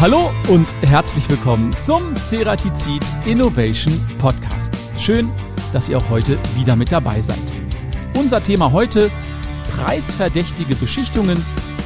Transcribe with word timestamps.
Hallo 0.00 0.30
und 0.48 0.74
herzlich 0.80 1.28
willkommen 1.28 1.76
zum 1.76 2.16
Ceratizid 2.16 3.02
Innovation 3.26 3.92
Podcast. 4.16 4.74
Schön, 4.98 5.28
dass 5.74 5.90
ihr 5.90 5.98
auch 5.98 6.08
heute 6.08 6.38
wieder 6.56 6.74
mit 6.74 6.90
dabei 6.90 7.20
seid. 7.20 7.36
Unser 8.16 8.42
Thema 8.42 8.72
heute 8.72 9.10
preisverdächtige 9.68 10.74
Beschichtungen 10.74 11.44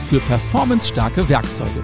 für 0.08 0.20
performancestarke 0.20 1.28
Werkzeuge. 1.28 1.82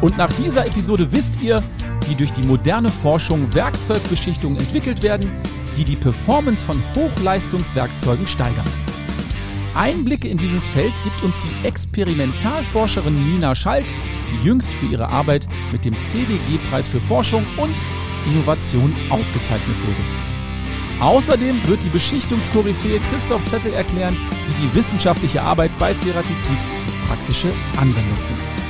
Und 0.00 0.18
nach 0.18 0.32
dieser 0.32 0.66
Episode 0.66 1.12
wisst 1.12 1.40
ihr, 1.40 1.62
wie 2.08 2.16
durch 2.16 2.32
die 2.32 2.42
moderne 2.42 2.88
Forschung 2.88 3.54
Werkzeugbeschichtungen 3.54 4.58
entwickelt 4.58 5.00
werden, 5.00 5.30
die 5.76 5.84
die 5.84 5.94
Performance 5.94 6.64
von 6.64 6.82
Hochleistungswerkzeugen 6.96 8.26
steigern. 8.26 8.66
Einblicke 9.74 10.28
in 10.28 10.38
dieses 10.38 10.66
Feld 10.68 10.92
gibt 11.04 11.22
uns 11.22 11.38
die 11.40 11.66
Experimentalforscherin 11.66 13.14
Nina 13.14 13.54
Schalk, 13.54 13.84
die 14.30 14.46
jüngst 14.46 14.70
für 14.72 14.86
ihre 14.86 15.10
Arbeit 15.10 15.48
mit 15.72 15.84
dem 15.84 15.94
CDG-Preis 15.94 16.86
für 16.86 17.00
Forschung 17.00 17.46
und 17.56 17.74
Innovation 18.26 18.94
ausgezeichnet 19.10 19.76
wurde. 19.84 21.00
Außerdem 21.00 21.56
wird 21.66 21.82
die 21.82 21.88
Beschichtungskoryphäe 21.88 23.00
Christoph 23.10 23.44
Zettel 23.46 23.72
erklären, 23.72 24.16
wie 24.48 24.62
die 24.62 24.74
wissenschaftliche 24.74 25.40
Arbeit 25.40 25.70
bei 25.78 25.94
Ceratizid 25.94 26.58
praktische 27.06 27.52
Anwendung 27.78 28.16
findet. 28.16 28.60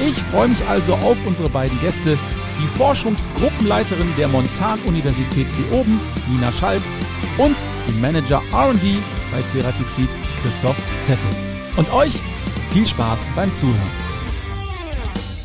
Ich 0.00 0.22
freue 0.24 0.48
mich 0.48 0.66
also 0.68 0.94
auf 0.94 1.16
unsere 1.26 1.48
beiden 1.48 1.78
Gäste, 1.80 2.18
die 2.60 2.66
Forschungsgruppenleiterin 2.66 4.14
der 4.18 4.28
Montan-Universität 4.28 5.46
Leoben, 5.58 6.00
Nina 6.28 6.52
Schalk, 6.52 6.82
und 7.38 7.56
den 7.88 8.00
Manager 8.00 8.42
R&D 8.52 8.98
bei 9.30 9.42
Ceratizid, 9.42 10.10
Christoph 10.42 10.76
Zettel. 11.04 11.24
Und 11.76 11.92
euch 11.92 12.18
viel 12.72 12.84
Spaß 12.84 13.28
beim 13.36 13.52
Zuhören. 13.52 13.90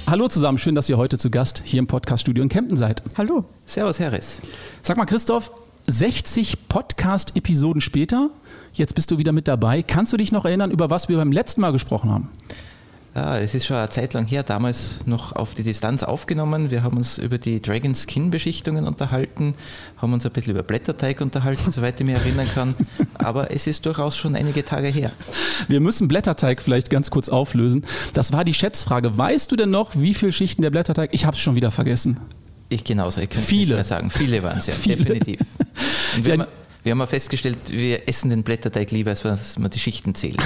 Hallo 0.08 0.28
zusammen, 0.28 0.58
schön, 0.58 0.74
dass 0.74 0.90
ihr 0.90 0.98
heute 0.98 1.20
zu 1.20 1.30
Gast 1.30 1.62
hier 1.64 1.78
im 1.78 1.86
Podcaststudio 1.86 2.42
in 2.42 2.50
Kempten 2.50 2.78
seid. 2.78 3.04
Hallo. 3.16 3.46
Servus, 3.68 4.00
Harris. 4.00 4.42
Sag 4.82 4.98
mal, 4.98 5.06
Christoph, 5.06 5.52
60 5.86 6.68
Podcast-Episoden 6.68 7.80
später, 7.80 8.32
jetzt 8.74 8.96
bist 8.96 9.12
du 9.12 9.20
wieder 9.20 9.34
mit 9.34 9.48
dabei. 9.48 9.84
Kannst 9.84 10.14
du 10.14 10.18
dich 10.18 10.32
noch 10.32 10.46
erinnern, 10.46 10.72
über 10.72 10.90
was 10.90 11.10
wir 11.10 11.18
beim 11.18 11.32
letzten 11.32 11.62
Mal 11.62 11.74
gesprochen 11.74 12.10
haben? 12.10 12.32
Ja, 13.16 13.40
es 13.40 13.56
ist 13.56 13.66
schon 13.66 13.78
eine 13.78 13.90
Zeit 13.90 14.14
lang 14.14 14.28
her, 14.28 14.44
damals 14.44 15.06
noch 15.08 15.32
auf 15.34 15.56
die 15.56 15.64
Distanz 15.64 16.04
aufgenommen. 16.04 16.70
Wir 16.70 16.84
haben 16.84 16.98
uns 16.98 17.18
über 17.18 17.40
die 17.40 17.62
Dragon 17.62 17.96
Skin 17.96 18.30
Beschichtungen 18.30 18.86
unterhalten, 18.86 19.56
haben 19.98 20.14
uns 20.14 20.26
ein 20.26 20.32
bisschen 20.32 20.54
über 20.54 20.62
Blätterteig 20.62 21.22
unterhalten, 21.22 21.72
soweit 21.72 22.00
ich 22.00 22.06
mich 22.06 22.16
erinnern 22.16 22.48
kann. 22.54 22.76
Aber 23.16 23.50
es 23.52 23.66
ist 23.66 23.86
durchaus 23.88 24.16
schon 24.18 24.36
einige 24.36 24.64
Tage 24.64 24.90
her. 24.90 25.12
Wir 25.68 25.80
müssen 25.80 26.08
Blätterteig 26.08 26.62
vielleicht 26.62 26.92
ganz 26.92 27.10
kurz 27.10 27.28
auflösen. 27.28 27.86
Das 28.14 28.34
war 28.34 28.46
die 28.46 28.54
Schätzfrage. 28.54 29.18
Weißt 29.18 29.52
du 29.52 29.56
denn 29.56 29.72
noch, 29.72 29.96
wie 29.96 30.14
viele 30.14 30.32
Schichten 30.32 30.62
der 30.62 30.70
Blätterteig? 30.70 31.10
Ich 31.14 31.26
habe 31.26 31.36
es 31.36 31.42
schon 31.42 31.56
wieder 31.56 31.72
vergessen. 31.72 32.18
Ich 32.70 32.84
genauso. 32.84 33.22
Ich 33.22 33.30
könnte 33.30 33.48
Viele. 33.48 33.78
nicht 33.78 33.88
sagen. 33.88 34.12
Viele 34.12 34.44
waren 34.44 34.58
es 34.58 34.68
ja, 34.68 34.74
Viele. 34.74 34.98
definitiv. 34.98 35.40
Wir, 36.22 36.46
haben, 36.92 37.02
auch 37.02 37.08
festgestellt, 37.08 37.58
wir 37.68 38.08
essen 38.08 38.30
den 38.30 38.44
Blätterteig 38.44 38.92
lieber, 38.92 39.12
als 39.12 39.22
dass 39.22 39.58
wir 39.58 39.70
die 39.70 39.80
Schichten 39.80 40.16
zählen. 40.16 40.38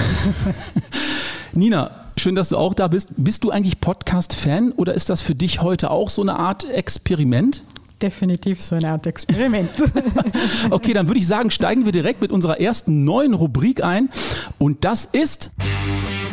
Nina, 1.54 2.11
schön, 2.18 2.36
dass 2.36 2.50
du 2.50 2.58
auch 2.58 2.74
da 2.74 2.88
bist. 2.88 3.10
Bist 3.18 3.44
du 3.44 3.52
eigentlich 3.52 3.80
Podcast-Fan 3.82 4.72
oder 4.74 4.94
ist 4.94 5.10
das 5.10 5.22
für 5.22 5.36
dich 5.36 5.62
heute 5.62 5.92
auch 5.92 6.10
so 6.10 6.22
eine 6.22 6.38
Art 6.38 6.64
Experiment? 6.70 7.64
Definitiv 8.02 8.62
so 8.62 8.76
eine 8.76 8.90
Art 8.92 9.06
Experiment. 9.08 9.70
Okay, 10.70 10.94
dann 10.94 11.08
würde 11.08 11.20
ich 11.20 11.28
sagen, 11.28 11.52
steigen 11.52 11.86
wir 11.86 11.92
direkt 11.92 12.22
mit 12.22 12.32
unserer 12.32 12.60
ersten 12.60 13.04
neuen 13.04 13.34
Rubrik 13.34 13.84
ein. 13.84 14.10
Und 14.58 14.84
das 14.86 15.06
ist 15.06 15.52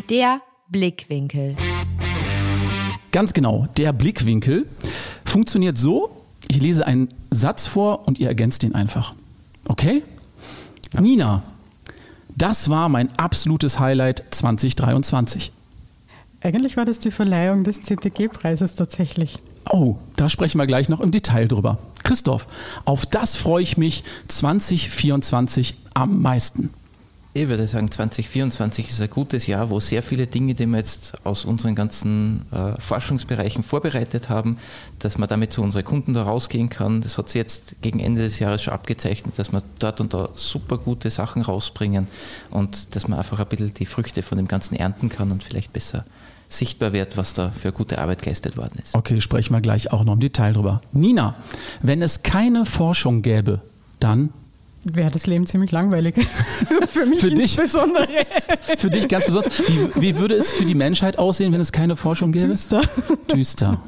Der 0.08 0.40
Blickwinkel. 0.68 1.56
ganz 3.10 3.32
genau 3.32 3.66
der 3.76 3.92
Blickwinkel. 3.92 4.66
Funktioniert 5.24 5.76
so, 5.78 6.10
ich 6.48 6.60
lese 6.60 6.86
einen 6.86 7.08
Satz 7.30 7.66
vor 7.66 8.06
und 8.06 8.18
ihr 8.18 8.28
ergänzt 8.28 8.62
ihn 8.64 8.74
einfach. 8.74 9.14
Okay? 9.66 10.02
Nina, 10.98 11.42
das 12.36 12.70
war 12.70 12.88
mein 12.88 13.10
absolutes 13.18 13.78
Highlight 13.78 14.22
2023. 14.30 15.52
Eigentlich 16.40 16.76
war 16.76 16.84
das 16.84 17.00
die 17.00 17.10
Verleihung 17.10 17.64
des 17.64 17.82
CTG-Preises 17.82 18.74
tatsächlich. 18.74 19.36
Oh, 19.70 19.96
da 20.16 20.28
sprechen 20.28 20.58
wir 20.58 20.66
gleich 20.66 20.88
noch 20.88 21.00
im 21.00 21.10
Detail 21.10 21.48
drüber. 21.48 21.78
Christoph, 22.04 22.46
auf 22.84 23.06
das 23.06 23.36
freue 23.36 23.62
ich 23.62 23.76
mich 23.76 24.04
2024 24.28 25.74
am 25.94 26.22
meisten. 26.22 26.70
Ich 27.34 27.48
würde 27.48 27.66
sagen, 27.66 27.90
2024 27.90 28.88
ist 28.88 29.00
ein 29.00 29.10
gutes 29.10 29.46
Jahr, 29.46 29.68
wo 29.68 29.78
sehr 29.78 30.02
viele 30.02 30.26
Dinge, 30.26 30.54
die 30.54 30.66
wir 30.66 30.78
jetzt 30.78 31.14
aus 31.24 31.44
unseren 31.44 31.74
ganzen 31.74 32.46
äh, 32.50 32.80
Forschungsbereichen 32.80 33.62
vorbereitet 33.62 34.28
haben, 34.28 34.56
dass 34.98 35.18
man 35.18 35.28
damit 35.28 35.52
zu 35.52 35.62
unseren 35.62 35.84
Kunden 35.84 36.14
da 36.14 36.22
rausgehen 36.22 36.70
kann. 36.70 37.00
Das 37.00 37.18
hat 37.18 37.28
sich 37.28 37.38
jetzt 37.38 37.76
gegen 37.82 38.00
Ende 38.00 38.22
des 38.22 38.38
Jahres 38.38 38.62
schon 38.62 38.72
abgezeichnet, 38.74 39.38
dass 39.38 39.52
wir 39.52 39.62
dort 39.78 40.00
und 40.00 40.14
da 40.14 40.30
super 40.34 40.78
gute 40.78 41.10
Sachen 41.10 41.42
rausbringen 41.42 42.08
und 42.50 42.96
dass 42.96 43.06
man 43.06 43.18
einfach 43.18 43.38
ein 43.38 43.46
bisschen 43.46 43.74
die 43.74 43.86
Früchte 43.86 44.22
von 44.22 44.38
dem 44.38 44.48
Ganzen 44.48 44.74
ernten 44.74 45.08
kann 45.08 45.30
und 45.30 45.44
vielleicht 45.44 45.72
besser 45.72 46.04
sichtbar 46.48 46.92
wird, 46.92 47.16
was 47.16 47.34
da 47.34 47.50
für 47.50 47.72
gute 47.72 47.98
Arbeit 47.98 48.22
geleistet 48.22 48.56
worden 48.56 48.78
ist. 48.82 48.94
Okay, 48.94 49.20
sprechen 49.20 49.52
wir 49.54 49.60
gleich 49.60 49.92
auch 49.92 50.04
noch 50.04 50.14
im 50.14 50.20
Detail 50.20 50.52
drüber. 50.54 50.80
Nina, 50.92 51.34
wenn 51.82 52.02
es 52.02 52.22
keine 52.22 52.64
Forschung 52.66 53.22
gäbe, 53.22 53.60
dann 54.00 54.30
Wäre 54.84 55.10
das 55.10 55.26
Leben 55.26 55.44
ziemlich 55.46 55.72
langweilig. 55.72 56.14
für 56.88 57.04
mich 57.04 57.20
Für 57.20 57.30
dich. 57.30 57.58
insbesondere. 57.58 58.06
für 58.78 58.90
dich 58.90 59.08
ganz 59.08 59.26
besonders, 59.26 59.58
wie, 59.58 60.00
wie 60.00 60.16
würde 60.18 60.36
es 60.36 60.50
für 60.52 60.64
die 60.64 60.76
Menschheit 60.76 61.18
aussehen, 61.18 61.52
wenn 61.52 61.60
es 61.60 61.72
keine 61.72 61.96
Forschung 61.96 62.32
gäbe? 62.32 62.46
Düster. 62.46 62.80
Düster. 63.34 63.80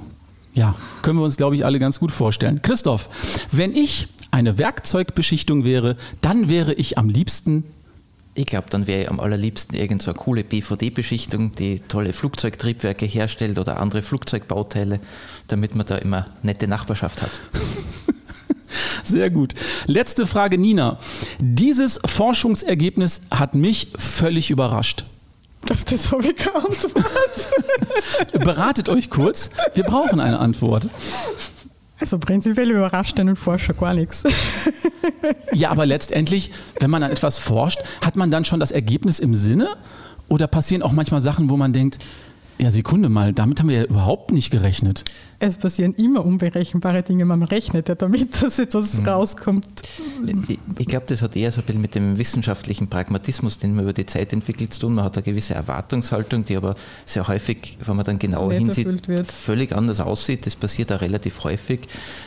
Ja, 0.53 0.75
können 1.03 1.19
wir 1.19 1.25
uns, 1.25 1.37
glaube 1.37 1.55
ich, 1.55 1.65
alle 1.65 1.79
ganz 1.79 2.01
gut 2.01 2.11
vorstellen. 2.13 2.61
Christoph, 2.61 3.09
wenn 3.53 3.75
ich 3.75 4.09
eine 4.33 4.59
Werkzeugbeschichtung 4.59 5.65
wäre, 5.65 5.97
dann 6.21 6.49
wäre 6.49 6.75
ich 6.75 6.99
am 6.99 7.09
liebsten 7.09 7.65
Ich 8.35 8.47
glaube, 8.47 8.69
dann 8.71 8.87
wäre 8.87 9.03
ich 9.03 9.11
am 9.11 9.19
allerliebsten 9.19 9.77
irgend 9.77 10.03
so 10.03 10.13
eine 10.13 10.19
coole 10.19 10.45
BVD-Beschichtung, 10.45 11.55
die 11.55 11.81
tolle 11.81 12.13
Flugzeugtriebwerke 12.13 13.05
herstellt 13.05 13.59
oder 13.59 13.81
andere 13.81 14.03
Flugzeugbauteile, 14.03 15.01
damit 15.49 15.75
man 15.75 15.87
da 15.87 15.97
immer 15.97 16.29
nette 16.43 16.69
Nachbarschaft 16.69 17.23
hat. 17.23 17.31
Sehr 19.05 19.31
gut. 19.31 19.55
Letzte 19.87 20.27
Frage, 20.27 20.59
Nina. 20.59 20.99
Dieses 21.41 22.01
Forschungsergebnis 22.05 23.23
hat 23.33 23.55
mich 23.55 23.89
völlig 23.97 24.51
überrascht. 24.51 25.05
Das 25.91 26.13
habe 26.13 26.29
ich 26.29 26.37
geantwortet. 26.45 27.05
Beratet 28.33 28.89
euch 28.89 29.11
kurz. 29.11 29.51
Wir 29.75 29.85
brauchen 29.85 30.21
eine 30.21 30.39
Antwort. 30.39 30.89
Also 32.01 32.19
prinzipiell 32.19 32.71
überrascht 32.71 33.19
einen 33.21 33.37
Forscher 33.37 33.75
gar 33.75 33.95
nichts. 33.95 34.25
Ja, 35.53 35.71
aber 35.71 35.87
letztendlich, 35.87 36.51
wenn 36.79 36.91
man 36.91 37.03
an 37.03 37.11
etwas 37.11 37.39
forscht, 37.39 37.79
hat 38.05 38.17
man 38.17 38.31
dann 38.31 38.45
schon 38.45 38.61
das 38.61 38.71
Ergebnis 38.71 39.19
im 39.19 39.35
Sinne? 39.35 39.69
Oder 40.29 40.47
passieren 40.47 40.83
auch 40.83 40.93
manchmal 40.93 41.21
Sachen, 41.21 41.51
wo 41.51 41.57
man 41.57 41.73
denkt, 41.73 41.99
ja, 42.59 42.71
Sekunde 42.71 43.09
mal, 43.09 43.33
damit 43.33 43.59
haben 43.59 43.69
wir 43.69 43.77
ja 43.77 43.85
überhaupt 43.85 44.31
nicht 44.31 44.51
gerechnet. 44.51 45.05
Es 45.43 45.57
passieren 45.57 45.95
immer 45.95 46.23
unberechenbare 46.25 47.03
Dinge. 47.03 47.25
Man 47.25 47.43
rechnet 47.43 47.89
ja 47.89 47.95
damit, 47.95 48.43
dass 48.43 48.59
etwas 48.59 49.05
rauskommt. 49.07 49.65
Ich, 50.47 50.59
ich 50.79 50.87
glaube, 50.87 51.07
das 51.09 51.23
hat 51.23 51.35
eher 51.35 51.51
so 51.51 51.63
ein 51.63 51.65
bisschen 51.67 51.81
mit 51.81 51.95
dem 51.95 52.19
wissenschaftlichen 52.19 52.89
Pragmatismus, 52.89 53.59
den 53.59 53.75
man 53.75 53.85
über 53.85 53.95
die 53.95 54.05
Zeit 54.05 54.35
entwickelt, 54.35 54.75
zu 54.75 54.81
tun. 54.81 54.95
Man 54.95 55.05
hat 55.07 55.17
eine 55.17 55.23
gewisse 55.23 55.55
Erwartungshaltung, 55.55 56.45
die 56.45 56.57
aber 56.59 56.75
sehr 57.07 57.27
häufig, 57.27 57.79
wenn 57.83 57.97
man 57.97 58.05
dann 58.05 58.19
genauer 58.19 58.53
hinsieht, 58.53 58.87
völlig 59.27 59.73
anders 59.75 60.01
aussieht. 60.01 60.45
Das 60.45 60.57
passiert 60.57 60.93
auch 60.93 61.01
relativ 61.01 61.43
häufig. 61.43 61.81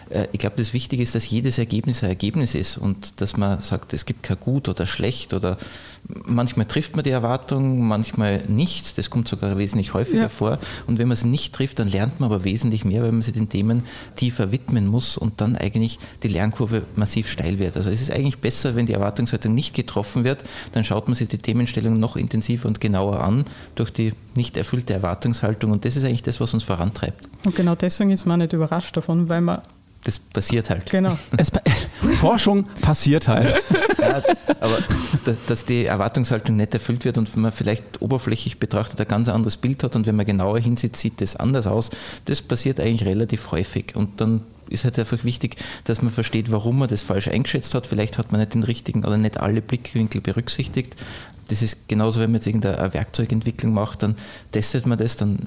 Äh, 0.10 0.28
Ich 0.32 0.40
glaube, 0.40 0.56
das 0.58 0.74
Wichtige 0.74 1.04
ist, 1.04 1.14
dass 1.14 1.30
jedes 1.30 1.60
Ergebnis 1.60 2.04
ein 2.04 2.10
Ergebnis 2.10 2.56
ist 2.56 2.80
und 2.80 3.22
dass 3.22 3.38
man 3.38 3.62
sagt, 3.62 3.94
es 3.94 4.06
gibt 4.06 4.24
kein 4.24 4.40
gut 4.40 4.68
oder 4.70 4.88
schlecht 4.88 5.36
oder 5.36 5.58
manchmal 6.26 6.66
trifft 6.66 6.96
man 6.96 7.04
die 7.04 7.12
Erwartung, 7.12 7.88
manchmal 7.88 8.42
nicht. 8.48 8.98
Das 8.98 9.12
kommt 9.12 9.28
sogar 9.28 9.56
wesentlich 9.60 9.94
häufiger 9.94 10.24
Ja. 10.24 10.30
vor. 10.30 10.58
Und 10.88 10.98
wenn 10.98 11.08
man 11.08 11.14
es 11.14 11.24
nicht 11.26 11.54
trifft, 11.54 11.78
dann 11.78 11.88
lernt 11.90 12.20
man 12.20 12.32
aber 12.32 12.44
wesentlich 12.44 12.84
mehr, 12.86 13.03
weil 13.04 13.12
man 13.12 13.22
sich 13.22 13.34
den 13.34 13.50
Themen 13.50 13.84
tiefer 14.16 14.52
widmen 14.52 14.88
muss 14.88 15.18
und 15.18 15.42
dann 15.42 15.56
eigentlich 15.56 16.00
die 16.24 16.28
Lernkurve 16.28 16.84
massiv 16.96 17.30
steil 17.30 17.60
wird. 17.60 17.78
Also 17.78 17.90
es 17.90 18.02
ist 18.02 18.12
eigentlich 18.12 18.40
besser, 18.40 18.76
wenn 18.76 18.86
die 18.86 18.94
Erwartungshaltung 18.94 19.54
nicht 19.54 19.76
getroffen 19.76 20.24
wird, 20.24 20.44
dann 20.72 20.84
schaut 20.84 21.08
man 21.08 21.16
sich 21.16 21.28
die 21.28 21.38
Themenstellung 21.38 22.00
noch 22.00 22.16
intensiver 22.16 22.68
und 22.68 22.82
genauer 22.82 23.22
an 23.22 23.46
durch 23.76 23.92
die 23.92 24.14
nicht 24.36 24.58
erfüllte 24.58 24.94
Erwartungshaltung 24.94 25.72
und 25.72 25.86
das 25.86 25.96
ist 25.96 26.04
eigentlich 26.04 26.24
das, 26.24 26.40
was 26.40 26.54
uns 26.54 26.64
vorantreibt. 26.64 27.30
Und 27.46 27.56
genau 27.56 27.76
deswegen 27.76 28.12
ist 28.12 28.26
man 28.26 28.40
nicht 28.40 28.54
überrascht 28.54 28.98
davon, 28.98 29.30
weil 29.30 29.42
man, 29.42 29.62
Das 30.06 30.20
passiert 30.20 30.70
halt. 30.70 30.90
genau, 30.90 31.18
Es, 31.38 31.50
pa- 31.52 31.62
Forschung 32.20 32.66
passiert 32.82 33.28
halt. 33.30 33.56
Ja, 34.02 34.22
aber 34.60 34.78
dass, 35.24 35.38
dass 35.46 35.66
die 35.66 35.86
Erwartungshaltung 35.86 36.58
nicht 36.58 36.74
erfüllt 36.74 37.06
wird 37.06 37.18
und 37.18 37.34
wenn 37.34 37.42
man 37.44 37.52
vielleicht 37.54 38.02
oberflächlich 38.02 38.60
betrachtet 38.60 39.00
ein 39.00 39.08
ganz 39.08 39.30
anderes 39.30 39.56
Bild 39.58 39.82
hat 39.84 39.96
und 39.96 40.06
wenn 40.06 40.16
man 40.18 40.26
genauer 40.26 40.60
hinsieht, 40.60 40.98
sieht 40.98 41.22
das 41.22 41.38
anders 41.38 41.68
aus, 41.68 41.90
das 42.26 42.42
passiert 42.42 42.80
eigentlich 42.82 43.06
relativ 43.08 43.52
häufig. 43.52 43.96
Und 43.96 44.20
dann 44.20 44.42
ist 44.70 44.84
halt 44.84 45.00
einfach 45.00 45.24
wichtig, 45.24 45.56
dass 45.86 46.02
man 46.02 46.12
versteht, 46.12 46.52
warum 46.52 46.80
man 46.80 46.90
das 46.90 47.02
falsch 47.02 47.30
eingeschätzt 47.30 47.74
hat. 47.74 47.88
Vielleicht 47.88 48.18
hat 48.18 48.32
man 48.34 48.42
nicht 48.42 48.54
den 48.56 48.64
richtigen 48.64 49.06
oder 49.06 49.18
nicht 49.18 49.40
alle 49.40 49.62
Blickwinkel 49.62 50.20
berücksichtigt. 50.20 50.96
Das 51.48 51.62
ist 51.62 51.88
genauso, 51.88 52.20
wenn 52.20 52.32
man 52.32 52.40
jetzt 52.40 52.48
irgendeine 52.48 52.94
Werkzeugentwicklung 52.94 53.74
macht, 53.74 54.04
dann 54.04 54.16
testet 54.52 54.86
man 54.86 54.98
das, 54.98 55.16
dann 55.16 55.38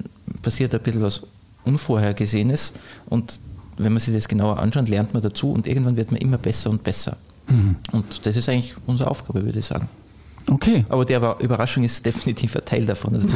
passiert 0.43 0.75
ein 0.75 0.81
bisschen 0.81 1.03
was 1.03 1.23
Unvorhergesehenes 1.65 2.73
und 3.07 3.39
wenn 3.79 3.93
man 3.93 4.01
sich 4.01 4.15
das 4.15 4.29
genauer 4.29 4.59
anschaut, 4.59 4.89
lernt 4.89 5.13
man 5.15 5.23
dazu 5.23 5.53
und 5.53 5.67
irgendwann 5.67 5.97
wird 5.97 6.11
man 6.11 6.21
immer 6.21 6.39
besser 6.39 6.71
und 6.71 6.83
besser. 6.85 7.17
Mhm. 7.49 7.77
Und 7.93 8.27
das 8.27 8.37
ist 8.37 8.49
eigentlich 8.49 8.75
unsere 8.87 9.11
Aufgabe, 9.11 9.45
würde 9.45 9.59
ich 9.59 9.67
sagen. 9.67 9.89
Okay. 10.49 10.85
Aber 10.89 11.05
die 11.05 11.15
Überraschung 11.15 11.83
ist 11.83 12.07
definitiv 12.07 12.55
ein 12.57 12.65
Teil 12.65 12.87
davon. 12.87 13.15
Also 13.15 13.29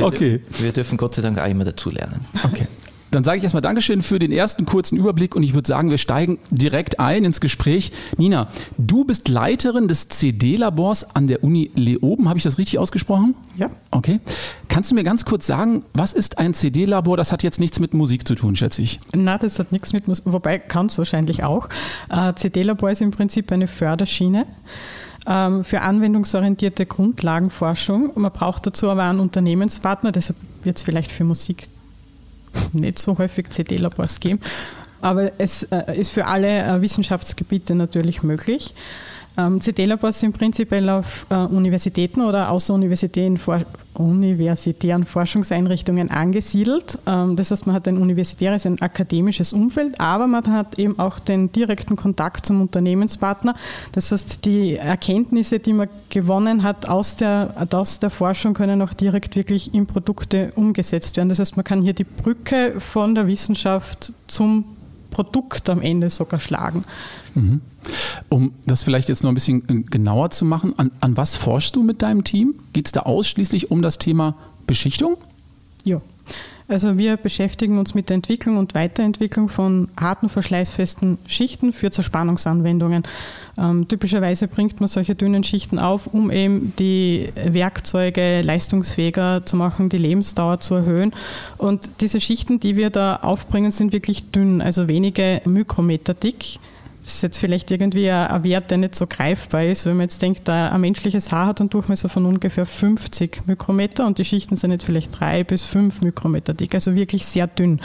okay. 0.00 0.40
Wir 0.58 0.72
dürfen 0.72 0.96
Gott 0.96 1.14
sei 1.14 1.22
Dank 1.22 1.38
auch 1.38 1.46
immer 1.46 1.64
dazulernen. 1.64 2.20
Okay. 2.42 2.66
Dann 3.14 3.22
sage 3.22 3.38
ich 3.38 3.44
erstmal 3.44 3.60
Dankeschön 3.60 4.02
für 4.02 4.18
den 4.18 4.32
ersten 4.32 4.66
kurzen 4.66 4.98
Überblick 4.98 5.36
und 5.36 5.44
ich 5.44 5.54
würde 5.54 5.68
sagen, 5.68 5.90
wir 5.90 5.98
steigen 5.98 6.38
direkt 6.50 6.98
ein 6.98 7.24
ins 7.24 7.40
Gespräch. 7.40 7.92
Nina, 8.16 8.48
du 8.76 9.04
bist 9.04 9.28
Leiterin 9.28 9.86
des 9.86 10.08
CD-Labors 10.08 11.14
an 11.14 11.28
der 11.28 11.44
Uni 11.44 11.70
Leoben. 11.76 12.28
Habe 12.28 12.38
ich 12.38 12.42
das 12.42 12.58
richtig 12.58 12.80
ausgesprochen? 12.80 13.36
Ja. 13.56 13.70
Okay. 13.92 14.18
Kannst 14.66 14.90
du 14.90 14.96
mir 14.96 15.04
ganz 15.04 15.24
kurz 15.24 15.46
sagen, 15.46 15.84
was 15.92 16.12
ist 16.12 16.38
ein 16.38 16.54
CD-Labor? 16.54 17.16
Das 17.16 17.30
hat 17.30 17.44
jetzt 17.44 17.60
nichts 17.60 17.78
mit 17.78 17.94
Musik 17.94 18.26
zu 18.26 18.34
tun, 18.34 18.56
schätze 18.56 18.82
ich. 18.82 18.98
Na, 19.14 19.38
das 19.38 19.60
hat 19.60 19.70
nichts 19.70 19.92
mit 19.92 20.08
Musik, 20.08 20.24
wobei 20.26 20.58
kann 20.58 20.86
es 20.86 20.98
wahrscheinlich 20.98 21.44
auch. 21.44 21.68
Äh, 22.10 22.34
CD-Labor 22.34 22.90
ist 22.90 23.00
im 23.00 23.12
Prinzip 23.12 23.52
eine 23.52 23.68
Förderschiene 23.68 24.44
ähm, 25.28 25.62
für 25.62 25.82
anwendungsorientierte 25.82 26.84
Grundlagenforschung. 26.84 28.10
Man 28.16 28.32
braucht 28.32 28.66
dazu 28.66 28.90
aber 28.90 29.04
einen 29.04 29.20
Unternehmenspartner, 29.20 30.10
deshalb 30.10 30.36
wird 30.64 30.78
es 30.78 30.82
vielleicht 30.82 31.12
für 31.12 31.22
Musik 31.22 31.68
nicht 32.72 32.98
so 32.98 33.18
häufig 33.18 33.50
CD-Labors 33.50 34.20
geben. 34.20 34.40
Aber 35.00 35.32
es 35.38 35.64
äh, 35.64 35.98
ist 35.98 36.12
für 36.12 36.26
alle 36.26 36.62
äh, 36.62 36.80
Wissenschaftsgebiete 36.80 37.74
natürlich 37.74 38.22
möglich. 38.22 38.74
Ähm, 39.36 39.60
CD-Labors 39.60 40.20
sind 40.20 40.36
prinzipiell 40.36 40.88
auf 40.88 41.26
äh, 41.28 41.34
Universitäten 41.34 42.22
oder 42.22 42.50
außeruniversitären 42.50 43.36
For 43.36 43.60
universitären 43.94 45.04
Forschungseinrichtungen 45.04 46.10
angesiedelt. 46.10 46.98
Ähm, 47.06 47.36
das 47.36 47.50
heißt, 47.50 47.66
man 47.66 47.76
hat 47.76 47.86
ein 47.86 47.98
universitäres, 47.98 48.66
ein 48.66 48.80
akademisches 48.80 49.52
Umfeld, 49.52 50.00
aber 50.00 50.26
man 50.26 50.46
hat 50.48 50.78
eben 50.78 50.98
auch 50.98 51.18
den 51.18 51.52
direkten 51.52 51.96
Kontakt 51.96 52.46
zum 52.46 52.60
Unternehmenspartner. 52.60 53.54
Das 53.92 54.10
heißt, 54.10 54.44
die 54.44 54.76
Erkenntnisse, 54.76 55.60
die 55.60 55.72
man 55.72 55.88
gewonnen 56.08 56.62
hat 56.62 56.88
aus 56.88 57.16
der, 57.16 57.68
aus 57.72 58.00
der 58.00 58.10
Forschung, 58.10 58.54
können 58.54 58.82
auch 58.82 58.94
direkt 58.94 59.36
wirklich 59.36 59.74
in 59.74 59.86
Produkte 59.86 60.50
umgesetzt 60.56 61.16
werden. 61.16 61.28
Das 61.28 61.38
heißt, 61.38 61.56
man 61.56 61.64
kann 61.64 61.82
hier 61.82 61.94
die 61.94 62.04
Brücke 62.04 62.74
von 62.80 63.14
der 63.14 63.26
Wissenschaft 63.26 64.12
zum 64.26 64.64
Produkt 65.14 65.70
am 65.70 65.80
Ende 65.80 66.10
sogar 66.10 66.40
schlagen. 66.40 66.82
Mhm. 67.34 67.60
Um 68.28 68.52
das 68.66 68.82
vielleicht 68.82 69.08
jetzt 69.08 69.22
noch 69.22 69.30
ein 69.30 69.34
bisschen 69.34 69.68
äh, 69.68 69.82
genauer 69.82 70.30
zu 70.30 70.44
machen, 70.44 70.78
an, 70.78 70.90
an 71.00 71.16
was 71.16 71.36
forschst 71.36 71.76
du 71.76 71.82
mit 71.82 72.02
deinem 72.02 72.24
Team? 72.24 72.56
Geht 72.72 72.86
es 72.86 72.92
da 72.92 73.00
ausschließlich 73.00 73.70
um 73.70 73.80
das 73.80 73.98
Thema 73.98 74.34
Beschichtung? 74.66 75.16
Ja. 75.84 76.00
Also 76.66 76.96
wir 76.96 77.18
beschäftigen 77.18 77.78
uns 77.78 77.94
mit 77.94 78.08
der 78.08 78.14
Entwicklung 78.14 78.56
und 78.56 78.74
Weiterentwicklung 78.74 79.50
von 79.50 79.88
harten, 80.00 80.30
verschleißfesten 80.30 81.18
Schichten 81.26 81.74
für 81.74 81.90
Zerspannungsanwendungen. 81.90 83.02
Ähm, 83.58 83.86
typischerweise 83.86 84.48
bringt 84.48 84.80
man 84.80 84.88
solche 84.88 85.14
dünnen 85.14 85.44
Schichten 85.44 85.78
auf, 85.78 86.06
um 86.06 86.30
eben 86.30 86.72
die 86.78 87.28
Werkzeuge 87.34 88.40
leistungsfähiger 88.40 89.44
zu 89.44 89.56
machen, 89.56 89.90
die 89.90 89.98
Lebensdauer 89.98 90.60
zu 90.60 90.76
erhöhen. 90.76 91.12
Und 91.58 91.90
diese 92.00 92.20
Schichten, 92.20 92.60
die 92.60 92.76
wir 92.76 92.88
da 92.88 93.16
aufbringen, 93.16 93.70
sind 93.70 93.92
wirklich 93.92 94.30
dünn, 94.30 94.62
also 94.62 94.88
wenige 94.88 95.42
Mikrometer 95.44 96.14
dick. 96.14 96.58
Das 97.04 97.16
ist 97.16 97.22
jetzt 97.22 97.38
vielleicht 97.38 97.70
irgendwie 97.70 98.10
ein, 98.10 98.44
Wert, 98.44 98.70
der 98.70 98.78
nicht 98.78 98.94
so 98.94 99.06
greifbar 99.06 99.64
ist. 99.64 99.84
Wenn 99.84 99.98
man 99.98 100.04
jetzt 100.04 100.22
denkt, 100.22 100.48
ein 100.48 100.80
menschliches 100.80 101.30
Haar 101.32 101.48
hat 101.48 101.60
einen 101.60 101.68
Durchmesser 101.68 102.08
von 102.08 102.24
ungefähr 102.24 102.64
50 102.64 103.42
Mikrometer 103.46 104.06
und 104.06 104.18
die 104.18 104.24
Schichten 104.24 104.56
sind 104.56 104.70
jetzt 104.70 104.84
vielleicht 104.84 105.20
drei 105.20 105.44
bis 105.44 105.64
fünf 105.64 106.00
Mikrometer 106.00 106.54
dick, 106.54 106.74
also 106.74 106.94
wirklich 106.94 107.26
sehr 107.26 107.46
dünn. 107.46 107.80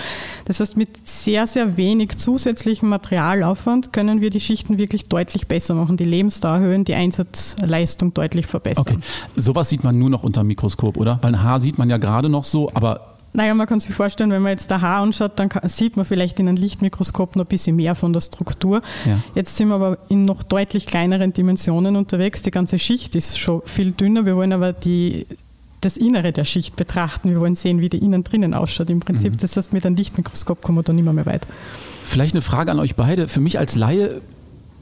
Das 0.45 0.62
heißt, 0.62 0.77
mit 0.77 1.06
sehr, 1.06 1.48
sehr 1.48 1.75
wenig 1.75 2.18
zusätzlichem 2.18 2.88
Materialaufwand 2.88 3.92
können 3.92 4.21
wir 4.21 4.30
die 4.30 4.39
Schichten 4.39 4.77
wirklich 4.77 5.10
deutlich 5.10 5.48
besser 5.48 5.75
machen, 5.75 5.98
die 5.98 6.06
Lebensdauer 6.06 6.54
erhöhen, 6.54 6.86
die 6.86 6.95
Einsatzleistung 6.95 8.13
deutlich 8.13 8.48
verbessern. 8.48 8.86
Okay, 8.88 9.00
sowas 9.36 9.68
sieht 9.68 9.83
man 9.83 10.00
nur 10.00 10.10
noch 10.10 10.24
unter 10.24 10.44
dem 10.44 10.48
Mikroskop, 10.48 10.95
oder? 10.95 11.19
Weil 11.22 11.36
ein 11.36 11.44
Haar 11.44 11.60
sieht 11.60 11.77
man 11.77 11.89
ja 11.89 11.98
gerade 11.98 12.30
noch 12.30 12.45
so, 12.45 12.72
aber 12.74 13.19
naja, 13.31 13.53
man 13.53 13.67
kann 13.67 13.79
sich 13.79 13.93
vorstellen, 13.93 14.31
wenn 14.31 14.41
man 14.41 14.51
jetzt 14.51 14.71
der 14.71 14.81
Haar 14.81 15.01
anschaut, 15.01 15.33
dann 15.37 15.49
kann, 15.49 15.67
sieht 15.69 15.97
man 15.97 16.05
vielleicht 16.05 16.39
in 16.39 16.47
einem 16.47 16.57
Lichtmikroskop 16.57 17.35
noch 17.35 17.45
ein 17.45 17.47
bisschen 17.47 17.75
mehr 17.75 17.93
von 17.95 18.11
der 18.11 18.21
Struktur. 18.21 18.81
Ja. 19.05 19.19
Jetzt 19.35 19.55
sind 19.55 19.67
wir 19.67 19.75
aber 19.75 19.99
in 20.09 20.23
noch 20.23 20.41
deutlich 20.41 20.85
kleineren 20.85 21.31
Dimensionen 21.31 21.95
unterwegs. 21.95 22.41
Die 22.41 22.51
ganze 22.51 22.79
Schicht 22.79 23.15
ist 23.15 23.39
schon 23.39 23.61
viel 23.65 23.91
dünner. 23.91 24.25
Wir 24.25 24.35
wollen 24.35 24.51
aber 24.51 24.73
die, 24.73 25.27
das 25.81 25.95
Innere 25.95 26.31
der 26.31 26.43
Schicht 26.43 26.75
betrachten. 26.75 27.29
Wir 27.29 27.39
wollen 27.39 27.55
sehen, 27.55 27.81
wie 27.81 27.89
die 27.89 27.99
innen 27.99 28.23
drinnen 28.23 28.53
ausschaut 28.53 28.89
im 28.89 28.99
Prinzip. 28.99 29.33
Mhm. 29.33 29.37
Das 29.37 29.55
heißt, 29.55 29.73
mit 29.73 29.85
einem 29.85 29.95
Lichtmikroskop 29.95 30.61
kommen 30.61 30.79
wir 30.79 30.83
da 30.83 30.93
nicht 30.93 31.03
mehr, 31.03 31.13
mehr 31.13 31.27
weit. 31.27 31.45
Vielleicht 32.03 32.33
eine 32.33 32.41
Frage 32.41 32.71
an 32.71 32.79
euch 32.79 32.95
beide. 32.95 33.27
Für 33.27 33.41
mich 33.41 33.59
als 33.59 33.75
Laie, 33.75 34.21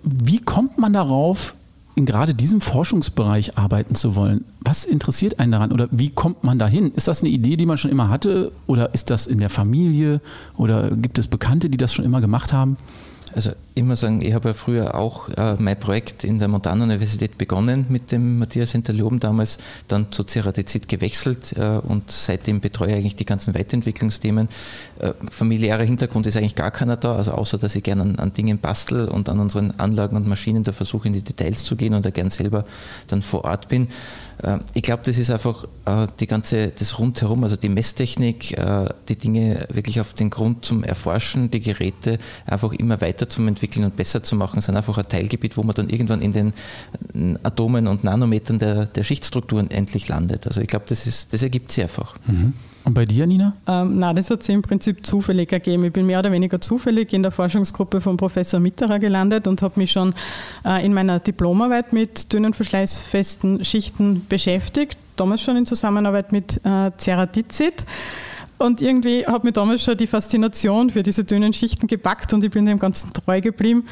wie 0.04 0.40
kommt 0.40 0.78
man 0.78 0.94
darauf, 0.94 1.54
in 1.98 2.06
gerade 2.06 2.36
diesem 2.36 2.62
Forschungsbereich 2.62 3.58
arbeiten 3.58 3.96
zu 3.96 4.16
wollen. 4.16 4.46
Was 4.60 4.86
interessiert 4.86 5.40
einen 5.40 5.52
daran 5.52 5.72
oder 5.72 5.88
wie 5.90 6.10
kommt 6.10 6.44
man 6.44 6.60
dahin? 6.60 6.92
Ist 6.92 7.08
das 7.08 7.22
eine 7.22 7.30
Idee, 7.32 7.58
die 7.58 7.66
man 7.66 7.80
schon 7.80 7.90
immer 7.90 8.08
hatte 8.08 8.52
oder 8.68 8.94
ist 8.94 9.10
das 9.10 9.26
in 9.26 9.40
der 9.40 9.50
Familie 9.50 10.22
oder 10.58 10.92
gibt 10.92 11.18
es 11.18 11.28
Bekannte, 11.28 11.72
die 11.72 11.78
das 11.78 11.96
schon 11.96 12.06
immer 12.06 12.22
gemacht 12.22 12.54
haben? 12.54 12.78
Also 13.36 13.52
muss 13.88 14.02
sagen, 14.02 14.22
ich 14.22 14.34
habe 14.34 14.50
ja 14.50 14.54
früher 14.54 14.96
auch 14.96 15.30
äh, 15.30 15.56
mein 15.58 15.80
Projekt 15.80 16.24
in 16.24 16.40
der 16.40 16.48
Montanuniversität 16.48 17.38
begonnen 17.38 17.86
mit 17.90 18.12
dem 18.12 18.40
Matthias 18.40 18.72
Hinterloben 18.72 19.20
damals, 19.20 19.58
dann 19.88 20.12
zu 20.12 20.24
Ceratizid 20.24 20.88
gewechselt 20.88 21.54
äh, 21.58 21.80
und 21.80 22.12
seitdem 22.12 22.60
betreue 22.60 22.90
ich 22.90 22.96
eigentlich 22.96 23.16
die 23.16 23.26
ganzen 23.26 23.56
Weiterentwicklungsthemen. 23.56 24.50
Äh, 25.00 25.14
familiärer 25.30 25.84
Hintergrund 25.84 26.28
ist 26.28 26.38
eigentlich 26.38 26.56
gar 26.56 26.72
keiner 26.72 26.98
da, 26.98 27.16
also 27.16 27.32
außer 27.32 27.58
dass 27.58 27.76
ich 27.76 27.84
gerne 27.84 28.04
an, 28.04 28.16
an, 28.18 28.34
Dingen 28.34 28.60
bastel 28.60 29.08
und 29.08 29.30
an 29.30 29.40
unseren 29.40 29.72
Anlagen 29.72 30.16
und 30.16 30.28
Maschinen 30.28 30.64
da 30.64 30.72
versuche 30.72 31.08
in 31.08 31.14
die 31.14 31.22
Details 31.22 31.64
zu 31.64 31.76
gehen 31.76 31.94
und 31.94 32.06
da 32.06 32.10
gern 32.10 32.30
selber 32.30 32.66
dann 33.08 33.22
vor 33.22 33.46
Ort 33.46 33.70
bin. 33.70 33.88
Äh, 34.44 34.60
ich 34.74 34.84
glaube, 34.84 35.04
das 35.06 35.18
ist 35.18 35.30
einfach 35.30 35.66
äh, 35.86 36.08
die 36.20 36.28
ganze, 36.28 36.70
das 36.70 37.00
Rundherum, 37.00 37.44
also 37.44 37.56
die 37.56 37.70
Messtechnik, 37.70 38.58
äh, 38.58 38.90
die 39.08 39.16
Dinge 39.16 39.68
wirklich 39.72 40.00
auf 40.00 40.14
den 40.14 40.30
Grund 40.30 40.66
zum 40.66 40.84
Erforschen, 40.84 41.52
die 41.52 41.60
Geräte 41.60 42.18
einfach 42.46 42.74
immer 42.74 43.02
weiter 43.02 43.30
zum 43.30 43.48
Entwickeln 43.48 43.86
und 43.86 43.96
besser 43.96 44.24
zu 44.24 44.36
machen, 44.36 44.62
sind 44.62 44.76
einfach 44.76 44.98
ein 44.98 45.08
Teilgebiet, 45.08 45.58
wo 45.58 45.64
man 45.64 45.76
dann 45.76 45.90
irgendwann 45.90 46.22
in 46.22 46.34
den 46.34 46.54
Atomen 47.44 47.88
und 47.88 48.04
Nanometern 48.04 48.60
der, 48.60 48.86
der 48.86 49.04
Schichtstrukturen 49.04 49.72
endlich 49.72 50.08
landet. 50.08 50.48
Also 50.48 50.62
ich 50.62 50.68
glaube, 50.68 50.86
das, 50.88 51.28
das 51.30 51.42
ergibt 51.42 51.72
sich 51.72 51.84
einfach. 51.84 52.16
Mhm. 52.28 52.54
Und 52.88 52.94
bei 52.94 53.06
dir, 53.06 53.28
Nina? 53.28 53.52
Ähm, 53.68 54.00
nein, 54.00 54.16
das 54.16 54.30
hat 54.30 54.44
sich 54.44 54.56
im 54.56 54.62
Prinzip 54.62 55.06
zufällig 55.06 55.52
ergeben. 55.52 55.84
Ich 55.84 55.92
bin 55.92 56.06
mehr 56.06 56.20
oder 56.20 56.32
weniger 56.32 56.62
zufällig 56.62 57.12
in 57.12 57.22
der 57.22 57.34
Forschungsgruppe 57.34 58.00
von 58.00 58.16
Professor 58.16 58.62
Mitterer 58.62 58.98
gelandet 58.98 59.46
und 59.46 59.62
habe 59.62 59.78
mich 59.78 59.92
schon 59.92 60.16
äh, 60.64 60.86
in 60.86 60.94
meiner 60.94 61.20
Diplomarbeit 61.20 61.92
mit 61.92 62.32
dünnen 62.32 62.54
verschleißfesten 62.54 63.66
Schichten 63.66 64.26
beschäftigt, 64.30 64.98
damals 65.18 65.42
schon 65.42 65.58
in 65.58 65.66
Zusammenarbeit 65.66 66.32
mit 66.32 66.62
äh, 66.64 66.92
Ceratizid. 66.98 67.84
Und 68.58 68.80
irgendwie 68.80 69.28
hat 69.28 69.44
mir 69.44 69.52
damals 69.52 69.84
schon 69.84 69.98
die 69.98 70.08
Faszination 70.08 70.90
für 70.90 71.04
diese 71.04 71.26
dünnen 71.26 71.52
Schichten 71.52 71.88
gepackt 71.88 72.34
und 72.34 72.42
ich 72.42 72.52
bin 72.52 72.66
dem 72.66 72.80
Ganzen 72.80 73.12
treu 73.12 73.42
geblieben 73.42 73.84